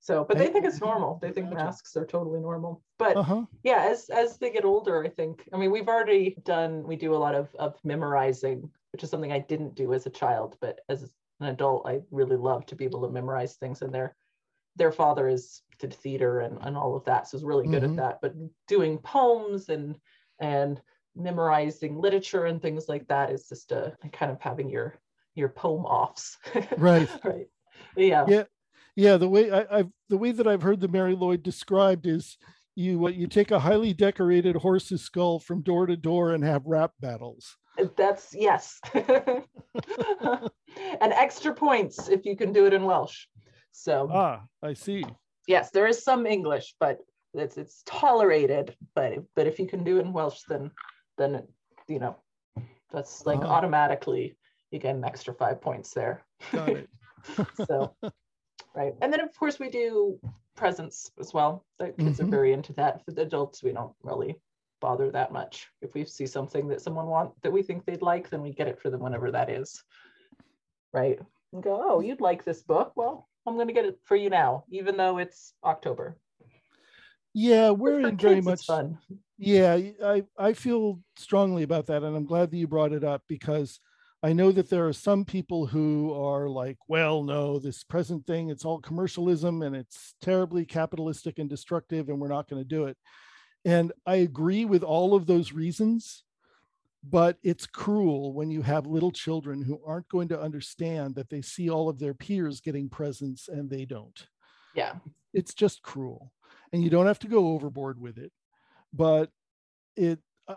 So, 0.01 0.25
but 0.25 0.39
they 0.39 0.47
think 0.47 0.65
it's 0.65 0.81
normal. 0.81 1.19
They 1.21 1.33
think 1.33 1.53
masks 1.53 1.95
are 1.97 2.07
totally 2.07 2.41
normal. 2.41 2.83
But 2.99 3.17
uh-huh. 3.17 3.45
yeah, 3.63 3.83
as 3.91 4.09
as 4.09 4.39
they 4.39 4.51
get 4.51 4.65
older, 4.65 5.05
I 5.05 5.09
think. 5.11 5.47
I 5.53 5.57
mean, 5.59 5.71
we've 5.71 5.89
already 5.89 6.37
done. 6.45 6.83
We 6.87 6.97
do 6.97 7.15
a 7.15 7.21
lot 7.27 7.35
of 7.35 7.55
of 7.59 7.77
memorizing, 7.85 8.71
which 8.93 9.03
is 9.03 9.11
something 9.11 9.33
I 9.33 9.41
didn't 9.41 9.75
do 9.75 9.93
as 9.93 10.07
a 10.07 10.11
child, 10.11 10.57
but 10.63 10.81
as 10.89 11.03
an 11.41 11.49
adult, 11.49 11.87
I 11.87 12.01
really 12.11 12.37
love 12.37 12.65
to 12.67 12.75
be 12.75 12.85
able 12.87 13.03
to 13.03 13.11
memorize 13.13 13.57
things. 13.57 13.83
And 13.83 13.93
their 13.93 14.17
their 14.79 14.93
father 14.93 15.29
is 15.29 15.63
did 15.79 15.93
theater 15.93 16.41
and 16.41 16.59
and 16.63 16.77
all 16.77 16.97
of 16.97 17.05
that, 17.05 17.29
so 17.29 17.37
is 17.37 17.45
really 17.45 17.67
good 17.67 17.83
Mhm. 17.83 17.91
at 17.91 17.97
that. 17.97 18.21
But 18.23 18.35
doing 18.67 18.99
poems 18.99 19.69
and 19.69 19.99
and 20.41 20.81
memorizing 21.15 21.99
literature 21.99 22.47
and 22.47 22.63
things 22.63 22.89
like 22.89 23.07
that 23.09 23.31
is 23.31 23.49
just 23.49 23.73
a 23.73 23.97
kind 24.13 24.33
of 24.33 24.41
having 24.41 24.69
your 24.71 24.99
your 25.35 25.49
poem 25.49 25.85
offs. 25.85 26.39
Right. 26.79 27.09
right. 27.25 27.49
Yeah. 27.97 28.25
Yeah. 28.29 28.45
Yeah, 28.97 29.17
the 29.17 29.29
way 29.29 29.51
I, 29.53 29.79
I've 29.79 29.91
the 30.09 30.19
way 30.19 30.33
that 30.33 30.49
I've 30.49 30.63
heard 30.63 30.81
the 30.81 30.89
Mari 30.89 31.15
Lwyd 31.15 31.45
described 31.45 32.07
is 32.07 32.37
you 32.75 33.07
uh, 33.07 33.11
you 33.11 33.29
take 33.29 33.53
a 33.53 33.61
highly 33.61 33.93
decorated 33.93 34.57
horse's 34.57 35.03
skull 35.03 35.39
from 35.39 35.63
door 35.63 35.87
to 35.87 35.97
door 35.97 36.33
and 36.33 36.43
have 36.43 36.67
rap 36.67 36.93
battles. 37.01 37.57
That's 37.97 38.35
yes. 38.35 38.81
and 38.95 39.45
extra 41.13 41.55
points 41.55 42.09
if 42.09 42.25
you 42.25 42.37
can 42.37 42.53
do 42.53 42.67
it 42.67 42.73
in 42.73 42.85
Welsh. 42.85 43.27
So 43.73 44.09
Ah, 44.13 44.45
I 44.63 44.75
see. 44.75 45.05
yes, 45.47 45.71
there 45.71 45.87
is 45.87 46.03
some 46.03 46.27
English, 46.27 46.75
but 46.81 46.99
it's 47.35 47.57
it's 47.57 47.83
tolerated. 47.87 48.77
But 48.95 49.19
but 49.37 49.47
if 49.47 49.59
you 49.59 49.67
can 49.67 49.85
do 49.85 49.99
it 49.99 50.05
in 50.07 50.13
Welsh, 50.13 50.43
then 50.49 50.71
then 51.17 51.35
it, 51.37 51.49
you 51.87 51.99
know 51.99 52.17
that's 52.91 53.27
like 53.27 53.41
Ah. 53.41 53.57
automatically 53.57 54.37
you 54.71 54.79
get 54.79 54.95
an 54.95 55.05
extra 55.05 55.33
five 55.35 55.61
points 55.61 55.93
there. 55.95 56.25
Got 56.53 56.71
it. 56.71 56.89
so 57.67 57.95
right, 58.75 58.95
and 59.01 59.13
then 59.13 59.21
of 59.21 59.35
course 59.39 59.59
we 59.59 59.71
do 59.71 60.19
presents 60.57 61.11
as 61.21 61.33
well. 61.33 61.65
The 61.79 61.93
kids 61.93 62.19
Mhm. 62.19 62.25
are 62.25 62.31
very 62.31 62.53
into 62.53 62.73
that. 62.75 63.05
For 63.05 63.13
the 63.13 63.23
adults, 63.23 63.63
we 63.63 63.73
don't 63.73 63.95
really 64.03 64.41
bother 64.81 65.11
that 65.11 65.33
much. 65.33 65.69
If 65.83 65.95
we 65.95 66.05
see 66.05 66.27
something 66.27 66.69
that 66.69 66.81
someone 66.81 67.07
want 67.07 67.41
that 67.43 67.53
we 67.53 67.63
think 67.63 67.85
they'd 67.85 68.03
like, 68.03 68.29
then 68.29 68.43
we 68.43 68.53
get 68.53 68.69
it 68.69 68.81
for 68.81 68.91
them 68.91 69.01
whenever 69.01 69.31
that 69.31 69.51
is. 69.51 69.83
Right. 70.93 71.21
And 71.53 71.63
go, 71.63 71.81
oh, 71.83 72.01
you'd 72.01 72.21
like 72.21 72.45
this 72.45 72.63
book? 72.63 72.93
Well, 72.97 73.28
I'm 73.49 73.55
going 73.55 73.69
to 73.69 73.73
get 73.73 73.85
it 73.85 73.99
for 74.05 74.17
you 74.17 74.31
now, 74.31 74.65
even 74.71 74.97
though 74.97 75.19
it's 75.19 75.55
October. 75.65 76.17
Yeah, 77.35 77.71
we're 77.71 78.01
in 78.01 78.17
very 78.17 78.41
much 78.41 78.65
fun. 78.65 78.99
Yeah, 79.39 79.79
I, 80.05 80.25
I 80.37 80.53
feel 80.53 81.01
strongly 81.17 81.63
about 81.63 81.87
that. 81.87 82.03
And 82.03 82.17
I'm 82.17 82.25
glad 82.25 82.51
that 82.51 82.57
you 82.57 82.67
brought 82.67 82.93
it 82.93 83.05
up 83.05 83.23
because 83.29 83.81
I 84.23 84.33
know 84.33 84.51
that 84.51 84.69
there 84.69 84.89
are 84.89 84.93
some 84.93 85.25
people 85.25 85.67
who 85.67 86.13
are 86.13 86.49
like, 86.49 86.77
well, 86.89 87.23
no, 87.23 87.59
this 87.61 87.85
present 87.85 88.27
thing, 88.27 88.51
it's 88.51 88.65
all 88.65 88.81
commercialism 88.81 89.63
and 89.63 89.77
it's 89.77 90.15
terribly 90.21 90.65
capitalistic 90.65 91.39
and 91.39 91.49
destructive, 91.49 92.09
and 92.09 92.21
we're 92.21 92.29
not 92.29 92.49
going 92.49 92.61
to 92.61 92.69
do 92.69 92.87
it. 92.87 92.97
And 93.65 93.93
I 94.07 94.17
agree 94.17 94.65
with 94.65 94.83
all 94.83 95.15
of 95.15 95.27
those 95.27 95.53
reasons, 95.53 96.25
but 97.11 97.39
it's 97.43 97.67
cruel 97.67 98.33
when 98.33 98.51
you 98.51 98.63
have 98.63 98.87
little 98.87 99.11
children 99.13 99.63
who 99.63 99.81
aren't 99.87 100.09
going 100.09 100.29
to 100.29 100.41
understand 100.41 101.15
that 101.15 101.29
they 101.31 101.41
see 101.41 101.71
all 101.71 101.89
of 101.89 101.99
their 101.99 102.15
peers 102.15 102.61
getting 102.61 102.89
presents 102.89 103.49
and 103.49 103.71
they 103.71 103.85
don't 103.85 104.27
Yeah. 104.75 104.97
it's 105.33 105.55
just 105.55 105.83
cruel 105.83 106.33
and 106.73 106.83
you 106.83 106.91
don't 106.91 107.07
have 107.07 107.19
to 107.21 107.29
go 107.29 107.49
overboard 107.49 108.01
with 108.01 108.19
it 108.19 108.33
but 108.93 109.31
it 109.97 110.19
uh, 110.49 110.55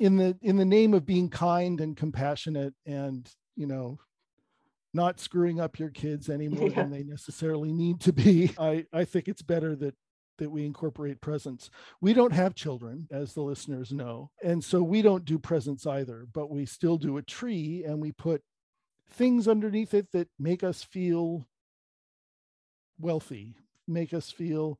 in 0.00 0.16
the 0.16 0.36
in 0.42 0.56
the 0.56 0.64
name 0.64 0.94
of 0.94 1.04
being 1.06 1.28
kind 1.28 1.80
and 1.80 1.96
compassionate 1.96 2.74
and 2.86 3.30
you 3.56 3.66
know 3.66 3.98
not 4.94 5.18
screwing 5.20 5.58
up 5.60 5.78
your 5.78 5.90
kids 5.90 6.28
any 6.36 6.48
more 6.48 6.68
Yeah. 6.68 6.82
than 6.82 6.90
they 6.90 7.02
necessarily 7.02 7.72
need 7.72 8.00
to 8.00 8.12
be 8.12 8.52
i 8.58 8.84
i 8.92 9.04
think 9.04 9.28
it's 9.28 9.42
better 9.42 9.74
that 9.76 9.94
that 10.38 10.50
we 10.50 10.64
incorporate 10.64 11.20
presents 11.20 11.70
we 12.00 12.12
don't 12.12 12.32
have 12.32 12.54
children 12.54 13.06
as 13.10 13.34
the 13.34 13.42
listeners 13.42 13.92
know 13.92 14.30
and 14.42 14.62
so 14.64 14.82
we 14.82 15.02
don't 15.02 15.24
do 15.24 15.38
presents 15.38 15.86
either 15.86 16.26
but 16.32 16.50
we 16.50 16.64
still 16.66 16.96
do 16.96 17.16
a 17.18 17.22
tree 17.22 17.84
and 17.86 18.00
we 18.00 18.10
put 18.12 18.42
things 19.10 19.46
underneath 19.46 19.92
it 19.94 20.10
that 20.12 20.28
make 20.38 20.64
us 20.64 20.82
feel 20.82 21.46
wealthy 22.98 23.54
make 23.88 24.14
us 24.14 24.30
feel 24.30 24.78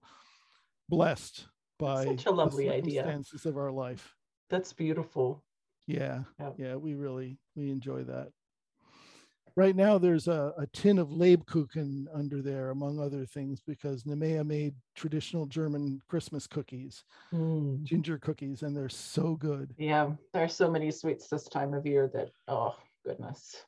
blessed 0.89 1.47
by 1.79 2.05
Such 2.05 2.27
a 2.27 2.31
lovely 2.31 2.69
the 2.69 2.75
idea. 2.75 3.03
circumstances 3.03 3.47
of 3.47 3.57
our 3.57 3.71
life 3.73 4.15
That's 4.51 4.73
beautiful. 4.73 5.43
yeah 5.87 6.23
Yeah. 6.39 6.51
yeah 6.57 6.75
we 6.77 6.95
really 6.95 7.39
we 7.57 7.71
enjoy 7.71 8.05
that 8.05 8.29
right 9.57 9.77
now 9.77 9.99
there's 9.99 10.29
a, 10.29 10.53
a 10.59 10.67
tin 10.69 10.99
of 10.99 11.09
Lebkuchen 11.09 12.07
under 12.15 12.43
there 12.43 12.71
among 12.71 13.01
other 13.01 13.27
things 13.27 13.61
because 13.67 14.05
Nemea 14.05 14.45
made 14.47 14.75
traditional 14.95 15.47
german 15.47 16.01
christmas 16.09 16.47
cookies 16.47 17.05
Mm. 17.33 17.83
ginger 17.83 18.19
cookies 18.19 18.63
and 18.63 18.77
they're 18.77 18.89
so 18.89 19.37
good 19.37 19.75
Yeah, 19.79 20.11
there 20.35 20.45
are 20.45 20.49
so 20.49 20.71
many 20.71 20.91
sweets 20.91 21.29
this 21.29 21.45
time 21.45 21.73
of 21.73 21.87
year 21.87 22.11
that, 22.13 22.31
oh, 22.47 22.75
goodness. 23.07 23.65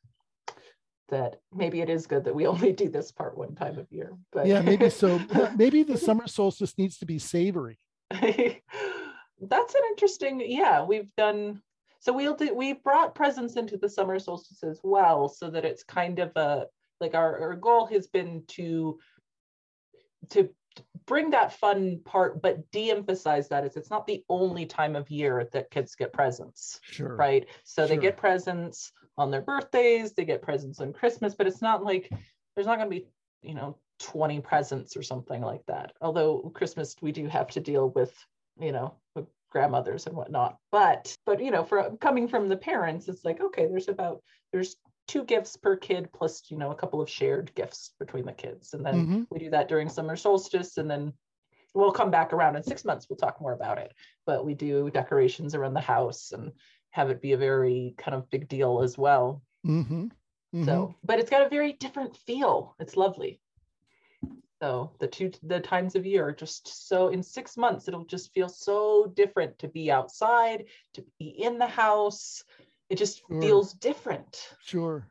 That 1.09 1.41
maybe 1.53 1.81
it 1.81 1.89
is 1.89 2.07
good 2.07 2.25
that 2.25 2.35
we 2.35 2.47
only 2.55 2.73
do 2.73 2.89
this 2.91 3.11
part 3.13 3.39
one 3.39 3.55
time 3.55 3.79
of 3.79 3.87
year. 3.91 4.17
But 4.33 4.47
yeah 4.47 4.61
maybe 4.61 4.91
so 4.91 5.19
maybe 5.57 5.83
the 5.83 5.97
summer 5.97 6.27
solstice 6.27 6.77
needs 6.77 6.99
to 6.99 7.07
be 7.07 7.19
savory 7.19 7.79
That's 8.11 9.75
an 9.75 9.81
interesting, 9.91 10.41
yeah, 10.47 10.85
we've 10.85 11.15
done 11.17 11.61
so 12.05 12.13
we'll 12.13 12.37
do 12.37 12.55
we 12.55 12.75
brought 12.75 13.15
presents 13.15 13.57
into 13.57 13.79
the 13.79 13.89
summer 13.89 14.19
solstice 14.19 14.63
as 14.63 14.79
well, 14.85 15.27
so 15.27 15.49
that 15.49 15.65
it's 15.65 15.83
kind 15.83 16.19
of 16.19 16.37
a 16.37 16.67
like 17.01 17.15
our, 17.15 17.39
our 17.41 17.55
goal 17.55 17.87
has 17.87 18.07
been 18.07 18.43
to 18.49 18.99
to 20.31 20.51
bring 21.07 21.31
that 21.31 21.53
fun 21.55 22.01
part, 22.05 22.43
but 22.43 22.71
de-emphasize 22.73 23.49
that 23.49 23.65
is 23.65 23.77
it's 23.77 23.91
not 23.91 24.07
the 24.07 24.23
only 24.29 24.67
time 24.67 24.97
of 24.97 25.11
year 25.11 25.49
that 25.53 25.71
kids 25.71 25.95
get 25.95 26.13
presents 26.13 26.79
sure 26.83 27.17
right? 27.17 27.47
So 27.65 27.87
they 27.87 27.97
get 27.97 28.19
presents 28.19 28.93
on 29.17 29.31
their 29.31 29.43
birthdays, 29.43 30.13
they 30.13 30.27
get 30.27 30.43
presents 30.43 30.81
on 30.81 30.93
Christmas, 30.93 31.35
but 31.35 31.47
it's 31.47 31.63
not 31.63 31.83
like 31.83 32.13
there's 32.55 32.67
not 32.67 32.77
going 32.77 32.91
to 32.91 32.97
be 32.97 33.07
you 33.41 33.55
know, 33.55 33.77
20 34.01 34.41
presents 34.41 34.97
or 34.97 35.03
something 35.03 35.41
like 35.41 35.65
that. 35.67 35.93
Although 36.01 36.51
Christmas, 36.55 36.97
we 37.01 37.13
do 37.13 37.27
have 37.29 37.49
to 37.49 37.61
deal 37.61 37.91
with, 37.91 38.13
you 38.59 38.73
know, 38.73 38.95
grandmothers 39.55 40.07
and 40.07 40.17
whatnot. 40.17 40.59
But, 40.73 41.17
but, 41.25 41.43
you 41.43 41.53
know, 41.53 41.65
for 41.65 41.97
coming 42.01 42.27
from 42.29 42.49
the 42.49 42.57
parents, 42.57 43.09
it's 43.09 43.25
like, 43.25 43.41
okay, 43.41 43.67
there's 43.67 43.89
about, 43.89 44.23
there's 44.53 44.77
two 45.07 45.23
gifts 45.25 45.57
per 45.57 45.77
kid 45.77 46.11
plus, 46.13 46.43
you 46.51 46.59
know, 46.59 46.73
a 46.73 46.75
couple 46.75 47.01
of 47.01 47.09
shared 47.09 47.55
gifts 47.55 47.93
between 48.01 48.27
the 48.27 48.33
kids. 48.33 48.75
And 48.75 48.85
then 48.85 48.95
mm-hmm. 48.95 49.23
we 49.31 49.39
do 49.39 49.51
that 49.51 49.69
during 49.69 49.89
summer 49.89 50.17
solstice. 50.17 50.77
And 50.77 50.91
then 50.91 51.13
we'll 51.73 51.93
come 51.93 52.11
back 52.11 52.33
around 52.33 52.57
in 52.57 52.65
six 52.65 52.85
months. 52.85 53.07
We'll 53.09 53.17
talk 53.17 53.41
more 53.41 53.53
about 53.53 53.79
it. 53.79 53.93
But 54.27 54.45
we 54.45 54.55
do 54.55 54.91
decorations 54.91 55.55
around 55.55 55.75
the 55.75 55.81
house 55.81 56.33
and 56.33 56.51
have 56.91 57.11
it 57.11 57.23
be 57.23 57.33
a 57.33 57.37
very 57.39 57.95
kind 57.97 58.15
of 58.17 58.29
big 58.31 58.49
deal 58.49 58.83
as 58.83 58.99
well. 58.99 59.43
Mm-hmm. 59.65 60.05
Mm-hmm. 60.05 60.65
So, 60.65 60.95
but 61.05 61.21
it's 61.21 61.31
got 61.31 61.47
a 61.47 61.49
very 61.49 61.75
different 61.75 62.17
feel. 62.27 62.75
It's 62.81 62.97
lovely. 62.97 63.41
So 64.65 64.91
the 64.99 65.07
two 65.07 65.31
the 65.43 65.61
times 65.61 65.95
of 65.95 66.07
year 66.07 66.27
are 66.29 66.33
just 66.33 66.89
so 66.89 67.09
in 67.09 67.23
six 67.23 67.59
months 67.59 67.87
it'll 67.87 68.07
just 68.07 68.33
feel 68.33 68.49
so 68.49 69.13
different 69.15 69.59
to 69.59 69.69
be 69.69 69.91
outside, 69.91 70.65
to 70.95 71.05
be 71.19 71.27
in 71.27 71.59
the 71.59 71.67
house. 71.67 72.43
It 72.89 72.97
just 72.97 73.19
sure. 73.29 73.43
feels 73.43 73.75
different. 73.75 74.55
Sure. 74.65 75.07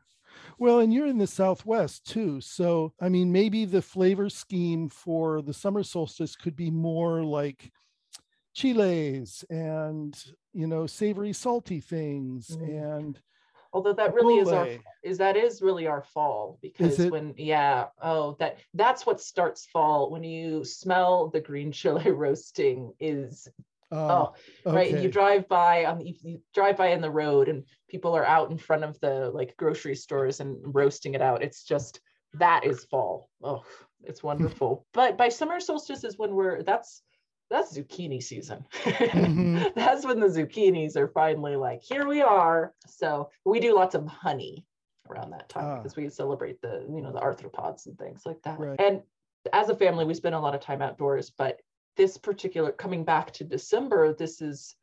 Well, 0.58 0.80
and 0.80 0.92
you're 0.92 1.06
in 1.06 1.18
the 1.18 1.28
Southwest 1.28 2.04
too. 2.04 2.40
So, 2.40 2.94
I 3.00 3.08
mean, 3.08 3.30
maybe 3.30 3.64
the 3.64 3.80
flavor 3.80 4.28
scheme 4.28 4.88
for 4.88 5.40
the 5.40 5.54
summer 5.54 5.84
solstice 5.84 6.34
could 6.34 6.56
be 6.56 6.72
more 6.72 7.22
like 7.22 7.70
chiles 8.54 9.44
and, 9.50 10.20
you 10.52 10.66
know, 10.66 10.88
savory, 10.88 11.32
salty 11.32 11.78
things 11.78 12.56
mm. 12.56 13.02
and 13.04 13.20
although 13.74 13.92
that 13.92 14.14
really 14.14 14.38
is 14.38 14.48
our 14.48 14.68
is 15.02 15.18
that 15.18 15.36
is 15.36 15.60
really 15.60 15.86
our 15.86 16.02
fall 16.02 16.58
because 16.62 16.98
when 17.10 17.34
yeah 17.36 17.86
oh 18.00 18.36
that 18.38 18.58
that's 18.72 19.04
what 19.04 19.20
starts 19.20 19.66
fall 19.66 20.10
when 20.10 20.24
you 20.24 20.64
smell 20.64 21.28
the 21.28 21.40
green 21.40 21.70
chili 21.80 22.10
roasting 22.10 22.92
is 23.00 23.48
oh, 23.90 24.32
oh 24.64 24.72
right 24.72 24.90
you 25.02 25.10
drive 25.10 25.46
by 25.48 25.84
on 25.84 26.00
you, 26.00 26.14
you 26.22 26.40
drive 26.54 26.76
by 26.76 26.88
in 26.88 27.00
the 27.00 27.10
road 27.10 27.48
and 27.48 27.64
people 27.88 28.16
are 28.16 28.24
out 28.24 28.50
in 28.50 28.58
front 28.58 28.84
of 28.84 28.98
the 29.00 29.30
like 29.34 29.56
grocery 29.56 29.94
stores 29.94 30.40
and 30.40 30.56
roasting 30.74 31.14
it 31.14 31.22
out. 31.22 31.42
It's 31.42 31.62
just 31.62 32.00
that 32.34 32.64
is 32.64 32.84
fall. 32.84 33.28
Oh 33.42 33.62
it's 34.06 34.22
wonderful. 34.22 34.86
But 34.92 35.16
by 35.16 35.28
summer 35.28 35.60
solstice 35.60 36.04
is 36.04 36.18
when 36.18 36.34
we're 36.34 36.62
that's 36.62 37.02
that's 37.54 37.76
zucchini 37.76 38.22
season. 38.22 38.64
Mm-hmm. 38.84 39.64
that's 39.76 40.04
when 40.04 40.20
the 40.20 40.26
zucchinis 40.26 40.96
are 40.96 41.08
finally 41.08 41.56
like, 41.56 41.82
here 41.82 42.06
we 42.06 42.20
are. 42.20 42.74
So 42.86 43.30
we 43.44 43.60
do 43.60 43.74
lots 43.74 43.94
of 43.94 44.06
honey 44.06 44.66
around 45.08 45.30
that 45.30 45.48
time 45.48 45.64
ah. 45.64 45.76
because 45.76 45.96
we 45.96 46.08
celebrate 46.08 46.60
the, 46.60 46.84
you 46.92 47.00
know, 47.00 47.12
the 47.12 47.20
arthropods 47.20 47.86
and 47.86 47.96
things 47.98 48.22
like 48.26 48.42
that. 48.42 48.58
Right. 48.58 48.80
And 48.80 49.02
as 49.52 49.68
a 49.68 49.76
family, 49.76 50.04
we 50.04 50.14
spend 50.14 50.34
a 50.34 50.40
lot 50.40 50.54
of 50.54 50.60
time 50.60 50.82
outdoors, 50.82 51.30
but 51.30 51.60
this 51.96 52.16
particular 52.18 52.72
coming 52.72 53.04
back 53.04 53.30
to 53.34 53.44
December, 53.44 54.14
this 54.14 54.42
is 54.42 54.74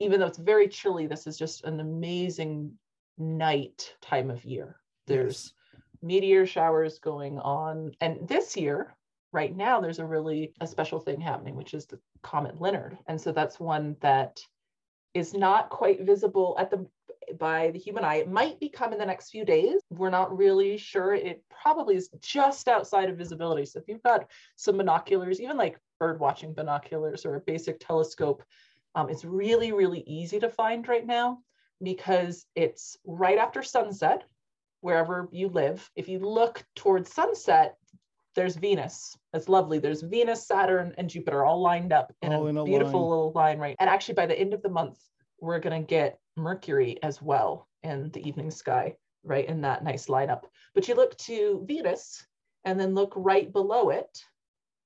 even 0.00 0.20
though 0.20 0.26
it's 0.26 0.38
very 0.38 0.68
chilly, 0.68 1.06
this 1.06 1.26
is 1.26 1.36
just 1.36 1.64
an 1.64 1.80
amazing 1.80 2.72
night 3.18 3.94
time 4.00 4.30
of 4.30 4.44
year. 4.44 4.76
There's 5.06 5.54
meteor 6.02 6.46
showers 6.46 6.98
going 6.98 7.38
on. 7.38 7.92
And 8.00 8.28
this 8.28 8.56
year, 8.56 8.94
right 9.34 9.54
now 9.54 9.80
there's 9.80 9.98
a 9.98 10.06
really 10.06 10.52
a 10.60 10.66
special 10.66 11.00
thing 11.00 11.20
happening 11.20 11.56
which 11.56 11.74
is 11.74 11.86
the 11.86 11.98
comet 12.22 12.60
leonard. 12.60 12.96
And 13.08 13.20
so 13.20 13.32
that's 13.32 13.60
one 13.60 13.96
that 14.00 14.40
is 15.12 15.34
not 15.34 15.68
quite 15.68 16.02
visible 16.02 16.56
at 16.58 16.70
the 16.70 16.86
by 17.38 17.70
the 17.70 17.78
human 17.78 18.04
eye. 18.04 18.16
It 18.16 18.30
might 18.30 18.60
become 18.60 18.92
in 18.92 18.98
the 18.98 19.06
next 19.06 19.30
few 19.30 19.44
days. 19.44 19.80
We're 19.90 20.10
not 20.10 20.36
really 20.36 20.76
sure. 20.76 21.14
It 21.14 21.42
probably 21.50 21.96
is 21.96 22.10
just 22.20 22.68
outside 22.68 23.10
of 23.10 23.16
visibility. 23.16 23.64
So 23.64 23.80
if 23.80 23.88
you've 23.88 24.02
got 24.02 24.30
some 24.56 24.76
binoculars 24.76 25.40
even 25.40 25.56
like 25.56 25.80
bird 25.98 26.20
watching 26.20 26.54
binoculars 26.54 27.26
or 27.26 27.36
a 27.36 27.40
basic 27.40 27.80
telescope 27.80 28.42
um, 28.96 29.08
it's 29.10 29.24
really 29.24 29.72
really 29.72 30.04
easy 30.06 30.38
to 30.38 30.48
find 30.48 30.86
right 30.86 31.06
now 31.06 31.38
because 31.82 32.46
it's 32.54 32.96
right 33.04 33.38
after 33.38 33.62
sunset 33.62 34.22
wherever 34.80 35.28
you 35.32 35.48
live. 35.48 35.90
If 35.96 36.08
you 36.08 36.18
look 36.18 36.62
towards 36.76 37.12
sunset 37.12 37.76
there's 38.34 38.56
Venus. 38.56 39.16
That's 39.32 39.48
lovely. 39.48 39.78
There's 39.78 40.02
Venus, 40.02 40.46
Saturn, 40.46 40.94
and 40.98 41.08
Jupiter 41.08 41.44
all 41.44 41.60
lined 41.60 41.92
up 41.92 42.12
in, 42.22 42.32
a, 42.32 42.44
in 42.46 42.56
a, 42.56 42.64
beautiful 42.64 43.00
line. 43.00 43.10
little 43.10 43.32
line, 43.32 43.58
right? 43.58 43.76
And 43.78 43.88
actually, 43.90 44.14
by 44.14 44.26
the 44.26 44.38
end 44.38 44.54
of 44.54 44.62
the 44.62 44.68
month, 44.68 44.98
we're 45.40 45.60
going 45.60 45.80
to 45.80 45.86
get 45.86 46.18
Mercury 46.36 46.98
as 47.02 47.20
well 47.22 47.68
in 47.82 48.10
the 48.12 48.26
evening 48.26 48.50
sky, 48.50 48.96
right? 49.22 49.46
In 49.48 49.60
that 49.62 49.84
nice 49.84 50.06
lineup. 50.06 50.42
But 50.74 50.88
you 50.88 50.94
look 50.94 51.16
to 51.18 51.64
Venus 51.66 52.24
and 52.64 52.78
then 52.78 52.94
look 52.94 53.12
right 53.16 53.52
below 53.52 53.90
it 53.90 54.18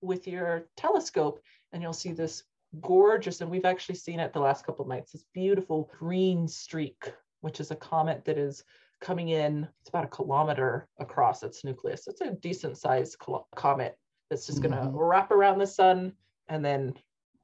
with 0.01 0.27
your 0.27 0.69
telescope, 0.77 1.41
and 1.73 1.83
you'll 1.83 1.93
see 1.93 2.13
this 2.13 2.45
gorgeous, 2.81 3.41
and 3.41 3.51
we've 3.51 3.65
actually 3.65 3.95
seen 3.95 4.21
it 4.21 4.33
the 4.33 4.41
last 4.41 4.65
couple 4.65 4.85
of 4.85 4.89
nights, 4.89 5.13
this 5.13 5.25
beautiful 5.33 5.91
green 5.99 6.47
streak, 6.49 7.13
which 7.41 7.61
is 7.61 7.71
a 7.71 7.77
comet 7.77 8.25
that 8.25 8.39
is 8.39 8.65
coming 9.01 9.29
in. 9.29 9.69
It's 9.81 9.89
about 9.89 10.05
a 10.05 10.09
kilometer 10.09 10.89
across 10.99 11.43
its 11.43 11.65
nucleus. 11.65 12.07
It's 12.07 12.21
a 12.21 12.33
decent 12.33 12.79
sized 12.79 13.17
comet 13.55 13.99
that's 14.31 14.47
just 14.47 14.63
going 14.63 14.75
to 14.75 14.79
mm-hmm. 14.79 14.97
wrap 14.97 15.31
around 15.31 15.59
the 15.59 15.67
sun 15.67 16.13
and 16.49 16.65
then 16.65 16.95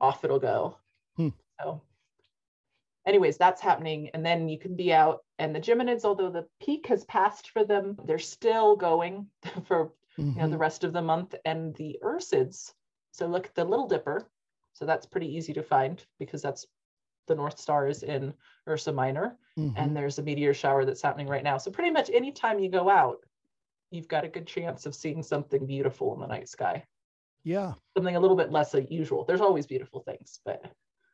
off 0.00 0.24
it'll 0.24 0.38
go. 0.38 0.76
Hmm. 1.16 1.28
So, 1.60 1.82
anyways, 3.06 3.36
that's 3.36 3.60
happening. 3.60 4.10
And 4.14 4.24
then 4.24 4.48
you 4.48 4.58
can 4.58 4.76
be 4.76 4.92
out. 4.92 5.24
And 5.38 5.54
the 5.54 5.60
Geminids, 5.60 6.04
although 6.04 6.30
the 6.30 6.46
peak 6.60 6.86
has 6.86 7.04
passed 7.04 7.50
for 7.50 7.64
them, 7.64 7.96
they're 8.04 8.18
still 8.18 8.76
going 8.76 9.26
for 9.66 9.92
mm-hmm. 10.18 10.22
you 10.22 10.34
know 10.34 10.42
the 10.42 10.52
mm-hmm. 10.52 10.56
rest 10.56 10.84
of 10.84 10.92
the 10.92 11.02
month. 11.02 11.34
And 11.44 11.74
the 11.76 11.98
Ursids, 12.02 12.72
so 13.12 13.26
look 13.26 13.46
at 13.46 13.54
the 13.54 13.64
Little 13.64 13.88
Dipper. 13.88 14.28
So 14.72 14.84
that's 14.84 15.06
pretty 15.06 15.34
easy 15.34 15.52
to 15.52 15.62
find 15.62 16.04
because 16.18 16.42
that's 16.42 16.66
the 17.26 17.34
North 17.34 17.58
Star 17.58 17.88
is 17.88 18.02
in 18.02 18.32
Ursa 18.68 18.92
Minor, 18.92 19.36
mm-hmm. 19.58 19.76
and 19.76 19.96
there's 19.96 20.18
a 20.18 20.22
meteor 20.22 20.54
shower 20.54 20.84
that's 20.84 21.02
happening 21.02 21.28
right 21.28 21.44
now. 21.44 21.58
So 21.58 21.70
pretty 21.70 21.90
much 21.90 22.10
anytime 22.10 22.58
you 22.58 22.70
go 22.70 22.88
out, 22.88 23.18
you've 23.90 24.08
got 24.08 24.24
a 24.24 24.28
good 24.28 24.46
chance 24.46 24.86
of 24.86 24.94
seeing 24.94 25.22
something 25.22 25.66
beautiful 25.66 26.14
in 26.14 26.20
the 26.20 26.26
night 26.26 26.48
sky. 26.48 26.84
Yeah. 27.44 27.74
Something 27.96 28.16
a 28.16 28.20
little 28.20 28.36
bit 28.36 28.50
less 28.50 28.74
usual. 28.88 29.24
There's 29.24 29.40
always 29.40 29.66
beautiful 29.66 30.00
things, 30.00 30.40
but 30.44 30.64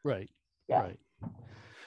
right. 0.04 0.30
Yeah. 0.68 0.80
Right. 0.80 0.98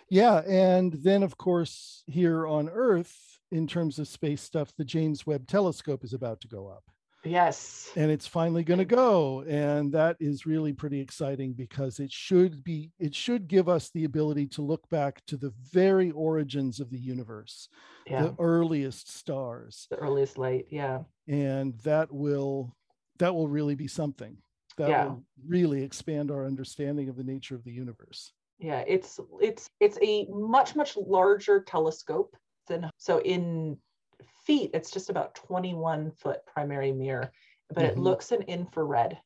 Yeah, 0.10 0.42
and 0.48 0.94
then 0.94 1.24
of 1.24 1.38
course 1.38 2.04
here 2.08 2.46
on 2.46 2.70
Earth, 2.70 3.40
in 3.52 3.68
terms 3.68 4.00
of 4.00 4.08
space 4.08 4.42
stuff, 4.42 4.74
the 4.78 4.84
James 4.84 5.26
Webb 5.26 5.48
Telescope 5.48 6.04
is 6.04 6.14
about 6.14 6.42
to 6.42 6.48
go 6.48 6.68
up. 6.68 6.84
Yes. 7.26 7.90
And 7.96 8.12
it's 8.12 8.28
finally 8.28 8.64
going 8.64 8.80
to 8.80 8.86
go. 8.86 9.44
And 9.48 9.94
that 9.94 10.18
is 10.20 10.46
really 10.46 10.74
pretty 10.74 11.00
exciting 11.00 11.54
because 11.54 12.00
it 12.00 12.12
should 12.12 12.64
be, 12.64 12.92
it 13.00 13.16
should 13.16 13.48
give 13.48 13.70
us 13.70 13.90
the 13.92 14.04
ability 14.04 14.48
to 14.48 14.62
look 14.62 14.88
back 14.90 15.22
to 15.28 15.38
the 15.38 15.54
very 15.72 16.12
origins 16.12 16.80
of 16.80 16.90
the 16.90 17.00
universe, 17.00 17.70
yeah. 18.06 18.24
the 18.24 18.36
earliest 18.40 19.16
stars, 19.16 19.88
the 19.90 19.98
earliest 19.98 20.38
light. 20.38 20.66
Yeah. 20.70 21.04
And 21.28 21.78
that 21.80 22.12
will, 22.12 22.76
that 23.20 23.34
will 23.34 23.48
really 23.48 23.76
be 23.76 23.88
something 23.88 24.38
that 24.78 24.90
yeah. 24.90 25.06
will 25.06 25.24
really 25.48 25.84
expand 25.84 26.32
our 26.32 26.46
understanding 26.46 27.08
of 27.08 27.16
the 27.16 27.24
nature 27.24 27.56
of 27.56 27.64
the 27.64 27.72
universe. 27.72 28.34
Yeah. 28.60 28.84
It's, 28.86 29.20
it's, 29.40 29.70
it's 29.80 29.98
a 30.02 30.26
much, 30.30 30.76
much 30.76 30.98
larger 30.98 31.64
telescope 31.64 32.36
than, 32.68 32.90
so 32.98 33.22
in 33.22 33.78
feet, 34.46 34.72
it's 34.74 34.92
just 34.92 35.10
about 35.10 35.36
21 35.36 36.12
foot 36.12 36.46
primary 36.46 36.92
mirror, 36.92 37.32
but 37.70 37.84
mm-hmm. 37.84 37.98
it 37.98 37.98
looks 37.98 38.32
in 38.32 38.42
infrared. 38.44 39.18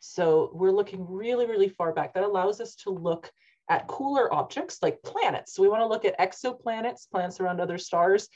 So 0.00 0.50
we're 0.52 0.70
looking 0.70 1.06
really, 1.08 1.46
really 1.46 1.68
far 1.68 1.92
back. 1.92 2.14
That 2.14 2.24
allows 2.24 2.60
us 2.60 2.74
to 2.76 2.90
look 2.90 3.30
at 3.70 3.86
cooler 3.86 4.32
objects 4.32 4.78
like 4.82 5.02
planets. 5.02 5.54
So 5.54 5.62
we 5.62 5.68
want 5.68 5.80
to 5.80 5.86
look 5.86 6.04
at 6.04 6.18
exoplanets, 6.18 7.10
planets 7.10 7.40
around 7.40 7.60
other 7.60 7.78
stars. 7.78 8.28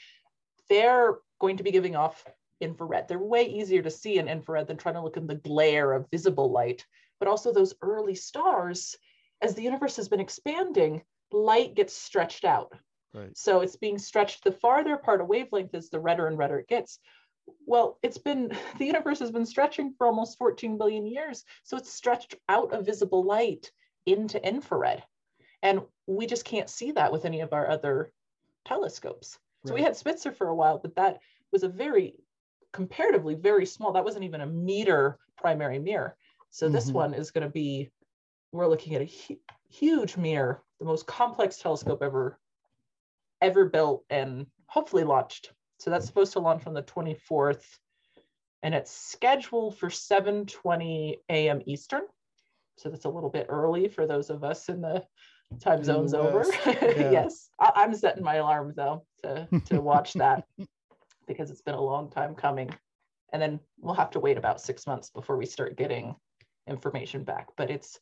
They're 0.69 1.17
going 1.39 1.57
to 1.57 1.63
be 1.63 1.71
giving 1.71 1.95
off 1.95 2.23
infrared. 2.61 3.07
They're 3.07 3.19
way 3.19 3.43
easier 3.43 3.81
to 3.81 3.91
see 3.91 4.17
in 4.17 4.27
infrared 4.27 4.67
than 4.67 4.77
trying 4.77 4.95
to 4.95 5.01
look 5.01 5.17
in 5.17 5.27
the 5.27 5.35
glare 5.35 5.93
of 5.93 6.09
visible 6.09 6.51
light. 6.51 6.85
But 7.19 7.27
also 7.27 7.53
those 7.53 7.75
early 7.81 8.15
stars, 8.15 8.95
as 9.41 9.55
the 9.55 9.61
universe 9.61 9.95
has 9.97 10.09
been 10.09 10.19
expanding, 10.19 11.03
light 11.31 11.75
gets 11.75 11.93
stretched 11.93 12.45
out. 12.45 12.73
Right. 13.13 13.35
So 13.35 13.61
it's 13.61 13.75
being 13.75 13.97
stretched 13.97 14.43
the 14.43 14.51
farther 14.51 14.93
apart 14.93 15.21
a 15.21 15.25
wavelength 15.25 15.73
is, 15.73 15.89
the 15.89 15.99
redder 15.99 16.27
and 16.27 16.37
redder 16.37 16.59
it 16.59 16.67
gets. 16.67 16.99
Well, 17.65 17.97
it's 18.03 18.17
been, 18.17 18.51
the 18.77 18.85
universe 18.85 19.19
has 19.19 19.31
been 19.31 19.45
stretching 19.45 19.93
for 19.97 20.07
almost 20.07 20.37
14 20.37 20.77
billion 20.77 21.05
years. 21.05 21.43
So 21.63 21.77
it's 21.77 21.91
stretched 21.91 22.35
out 22.47 22.73
of 22.73 22.85
visible 22.85 23.23
light 23.23 23.71
into 24.05 24.45
infrared. 24.45 25.03
And 25.61 25.81
we 26.07 26.25
just 26.25 26.45
can't 26.45 26.69
see 26.69 26.91
that 26.91 27.11
with 27.11 27.25
any 27.25 27.41
of 27.41 27.53
our 27.53 27.69
other 27.69 28.11
telescopes. 28.65 29.37
Right. 29.63 29.69
So 29.69 29.73
we 29.73 29.81
had 29.81 29.97
Spitzer 29.97 30.31
for 30.31 30.47
a 30.47 30.55
while, 30.55 30.79
but 30.79 30.95
that 30.95 31.19
was 31.51 31.63
a 31.63 31.69
very, 31.69 32.15
comparatively 32.71 33.35
very 33.35 33.65
small, 33.65 33.93
that 33.93 34.05
wasn't 34.05 34.23
even 34.23 34.41
a 34.41 34.45
meter 34.45 35.17
primary 35.37 35.79
mirror. 35.79 36.15
So 36.51 36.65
mm-hmm. 36.65 36.75
this 36.75 36.91
one 36.91 37.13
is 37.13 37.31
going 37.31 37.45
to 37.45 37.51
be, 37.51 37.89
we're 38.51 38.67
looking 38.67 38.95
at 38.95 39.01
a 39.01 39.05
hu- 39.05 39.39
huge 39.69 40.15
mirror, 40.15 40.63
the 40.79 40.85
most 40.85 41.07
complex 41.07 41.57
telescope 41.57 42.01
ever 42.01 42.39
ever 43.41 43.65
built 43.65 44.03
and 44.09 44.47
hopefully 44.67 45.03
launched. 45.03 45.51
So 45.79 45.89
that's 45.89 46.05
supposed 46.05 46.33
to 46.33 46.39
launch 46.39 46.67
on 46.67 46.73
the 46.73 46.83
24th 46.83 47.63
and 48.63 48.75
it's 48.75 48.91
scheduled 48.91 49.77
for 49.77 49.89
7:20 49.89 51.17
a.m. 51.29 51.61
Eastern. 51.65 52.01
So 52.77 52.89
that's 52.89 53.05
a 53.05 53.09
little 53.09 53.29
bit 53.29 53.47
early 53.49 53.87
for 53.87 54.05
those 54.05 54.29
of 54.29 54.43
us 54.43 54.69
in 54.69 54.81
the 54.81 55.05
time 55.59 55.83
zones 55.83 56.11
the 56.11 56.19
over. 56.19 56.45
Yeah. 56.65 57.11
yes, 57.11 57.49
I- 57.59 57.71
I'm 57.75 57.93
setting 57.95 58.23
my 58.23 58.35
alarm 58.35 58.73
though 58.75 59.05
to 59.23 59.47
to 59.65 59.81
watch 59.81 60.13
that 60.13 60.43
because 61.27 61.51
it's 61.51 61.61
been 61.61 61.75
a 61.75 61.81
long 61.81 62.09
time 62.09 62.35
coming, 62.35 62.69
and 63.31 63.41
then 63.41 63.59
we'll 63.79 63.95
have 63.95 64.11
to 64.11 64.19
wait 64.19 64.37
about 64.37 64.61
six 64.61 64.85
months 64.87 65.09
before 65.09 65.37
we 65.37 65.45
start 65.45 65.77
getting 65.77 66.15
information 66.67 67.23
back. 67.23 67.47
But 67.55 67.69
it's 67.71 67.99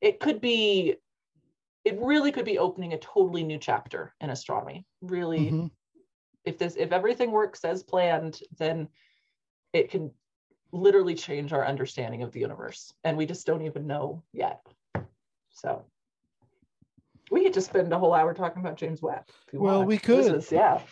it 0.00 0.20
could 0.20 0.40
be 0.40 0.96
it 1.88 1.98
really 2.00 2.30
could 2.30 2.44
be 2.44 2.58
opening 2.58 2.92
a 2.92 2.98
totally 2.98 3.42
new 3.42 3.56
chapter 3.58 4.14
in 4.20 4.28
astronomy. 4.28 4.84
Really, 5.00 5.50
Mhm. 5.50 5.70
if 6.44 6.58
this 6.58 6.76
if 6.76 6.92
everything 6.92 7.30
works 7.32 7.64
as 7.64 7.82
planned, 7.82 8.40
then 8.58 8.88
it 9.72 9.90
can 9.90 10.12
literally 10.70 11.14
change 11.14 11.54
our 11.54 11.64
understanding 11.64 12.22
of 12.22 12.30
the 12.32 12.40
universe, 12.40 12.92
and 13.04 13.16
we 13.16 13.24
just 13.24 13.46
don't 13.46 13.62
even 13.62 13.86
know 13.86 14.22
yet. 14.34 14.60
So 15.50 15.82
we 17.30 17.42
could 17.44 17.54
just 17.54 17.68
spend 17.70 17.90
a 17.92 17.98
whole 17.98 18.12
hour 18.12 18.34
talking 18.34 18.60
about 18.60 18.76
James 18.76 19.00
Webb. 19.00 19.24
if 19.52 19.54
Well, 19.54 19.78
want. 19.78 19.88
we 19.88 19.96
could. 19.98 20.34
is- 20.34 20.52
yeah. 20.52 20.82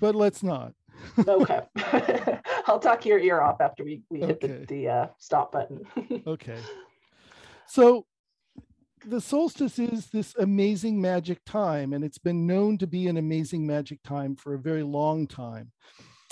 But 0.00 0.14
let's 0.14 0.42
not. 0.42 0.74
Okay. 1.26 1.60
I'll 2.66 2.78
talk 2.78 3.06
your 3.06 3.18
ear 3.18 3.40
off 3.40 3.60
after 3.62 3.84
we, 3.84 4.02
we 4.10 4.20
hit 4.20 4.42
Okay. 4.44 4.58
the, 4.60 4.66
the 4.66 4.88
uh, 4.88 5.06
stop 5.18 5.50
button. 5.52 5.86
Okay. 6.26 6.58
So 7.66 8.04
the 9.06 9.20
solstice 9.20 9.78
is 9.78 10.08
this 10.08 10.34
amazing 10.38 11.00
magic 11.00 11.44
time, 11.44 11.92
and 11.92 12.04
it's 12.04 12.18
been 12.18 12.46
known 12.46 12.78
to 12.78 12.86
be 12.86 13.08
an 13.08 13.16
amazing 13.16 13.66
magic 13.66 14.02
time 14.02 14.36
for 14.36 14.54
a 14.54 14.58
very 14.58 14.82
long 14.82 15.26
time. 15.26 15.72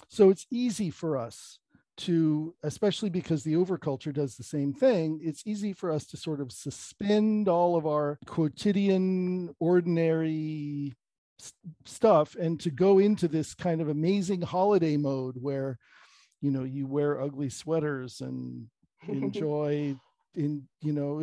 So 0.08 0.30
it's 0.30 0.46
easy 0.50 0.90
for 0.90 1.16
us 1.16 1.58
to, 1.98 2.54
especially 2.62 3.10
because 3.10 3.44
the 3.44 3.54
overculture 3.54 4.12
does 4.12 4.36
the 4.36 4.42
same 4.42 4.72
thing, 4.72 5.20
it's 5.22 5.42
easy 5.46 5.72
for 5.72 5.90
us 5.90 6.06
to 6.06 6.16
sort 6.16 6.40
of 6.40 6.50
suspend 6.52 7.48
all 7.48 7.76
of 7.76 7.86
our 7.86 8.18
quotidian, 8.26 9.54
ordinary 9.60 10.94
s- 11.40 11.52
stuff 11.84 12.34
and 12.36 12.58
to 12.60 12.70
go 12.70 12.98
into 12.98 13.28
this 13.28 13.54
kind 13.54 13.80
of 13.80 13.88
amazing 13.88 14.40
holiday 14.42 14.96
mode 14.96 15.36
where 15.40 15.78
you 16.40 16.50
know 16.50 16.64
you 16.64 16.86
wear 16.86 17.20
ugly 17.20 17.50
sweaters 17.50 18.20
and 18.22 18.66
enjoy 19.08 19.94
in 20.34 20.62
you 20.80 20.92
know 20.92 21.22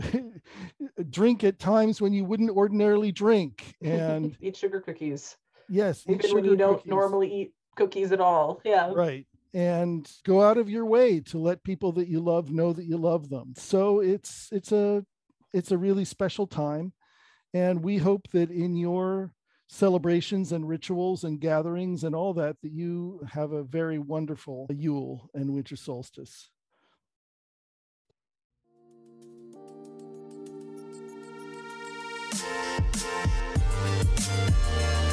drink 1.09 1.43
at 1.43 1.59
times 1.59 2.01
when 2.01 2.13
you 2.13 2.25
wouldn't 2.25 2.49
ordinarily 2.49 3.11
drink 3.11 3.75
and 3.81 4.35
eat 4.41 4.55
sugar 4.57 4.81
cookies. 4.81 5.37
yes 5.69 6.03
Even 6.07 6.33
when 6.33 6.45
you 6.45 6.55
don't 6.55 6.75
cookies. 6.77 6.89
normally 6.89 7.33
eat 7.41 7.53
cookies 7.75 8.11
at 8.11 8.19
all. 8.19 8.59
Yeah. 8.65 8.91
right 8.93 9.25
and 9.53 10.11
go 10.25 10.41
out 10.41 10.57
of 10.57 10.69
your 10.69 10.85
way 10.85 11.21
to 11.21 11.37
let 11.37 11.63
people 11.63 11.93
that 11.93 12.07
you 12.09 12.19
love 12.19 12.51
know 12.51 12.73
that 12.73 12.83
you 12.85 12.97
love 12.97 13.29
them 13.29 13.53
so 13.55 14.01
it's 14.01 14.49
it's 14.51 14.71
a 14.73 15.05
it's 15.53 15.71
a 15.71 15.77
really 15.77 16.03
special 16.03 16.45
time 16.45 16.91
and 17.53 17.81
we 17.81 17.97
hope 17.97 18.27
that 18.33 18.51
in 18.51 18.75
your 18.75 19.31
celebrations 19.69 20.51
and 20.51 20.67
rituals 20.67 21.23
and 21.23 21.39
gatherings 21.39 22.03
and 22.03 22.13
all 22.13 22.33
that 22.33 22.57
that 22.61 22.71
you 22.73 23.21
have 23.31 23.53
a 23.53 23.63
very 23.63 23.99
wonderful 23.99 24.67
yule 24.69 25.29
and 25.33 25.53
winter 25.53 25.75
solstice 25.77 26.49
Yeah. 34.75 35.06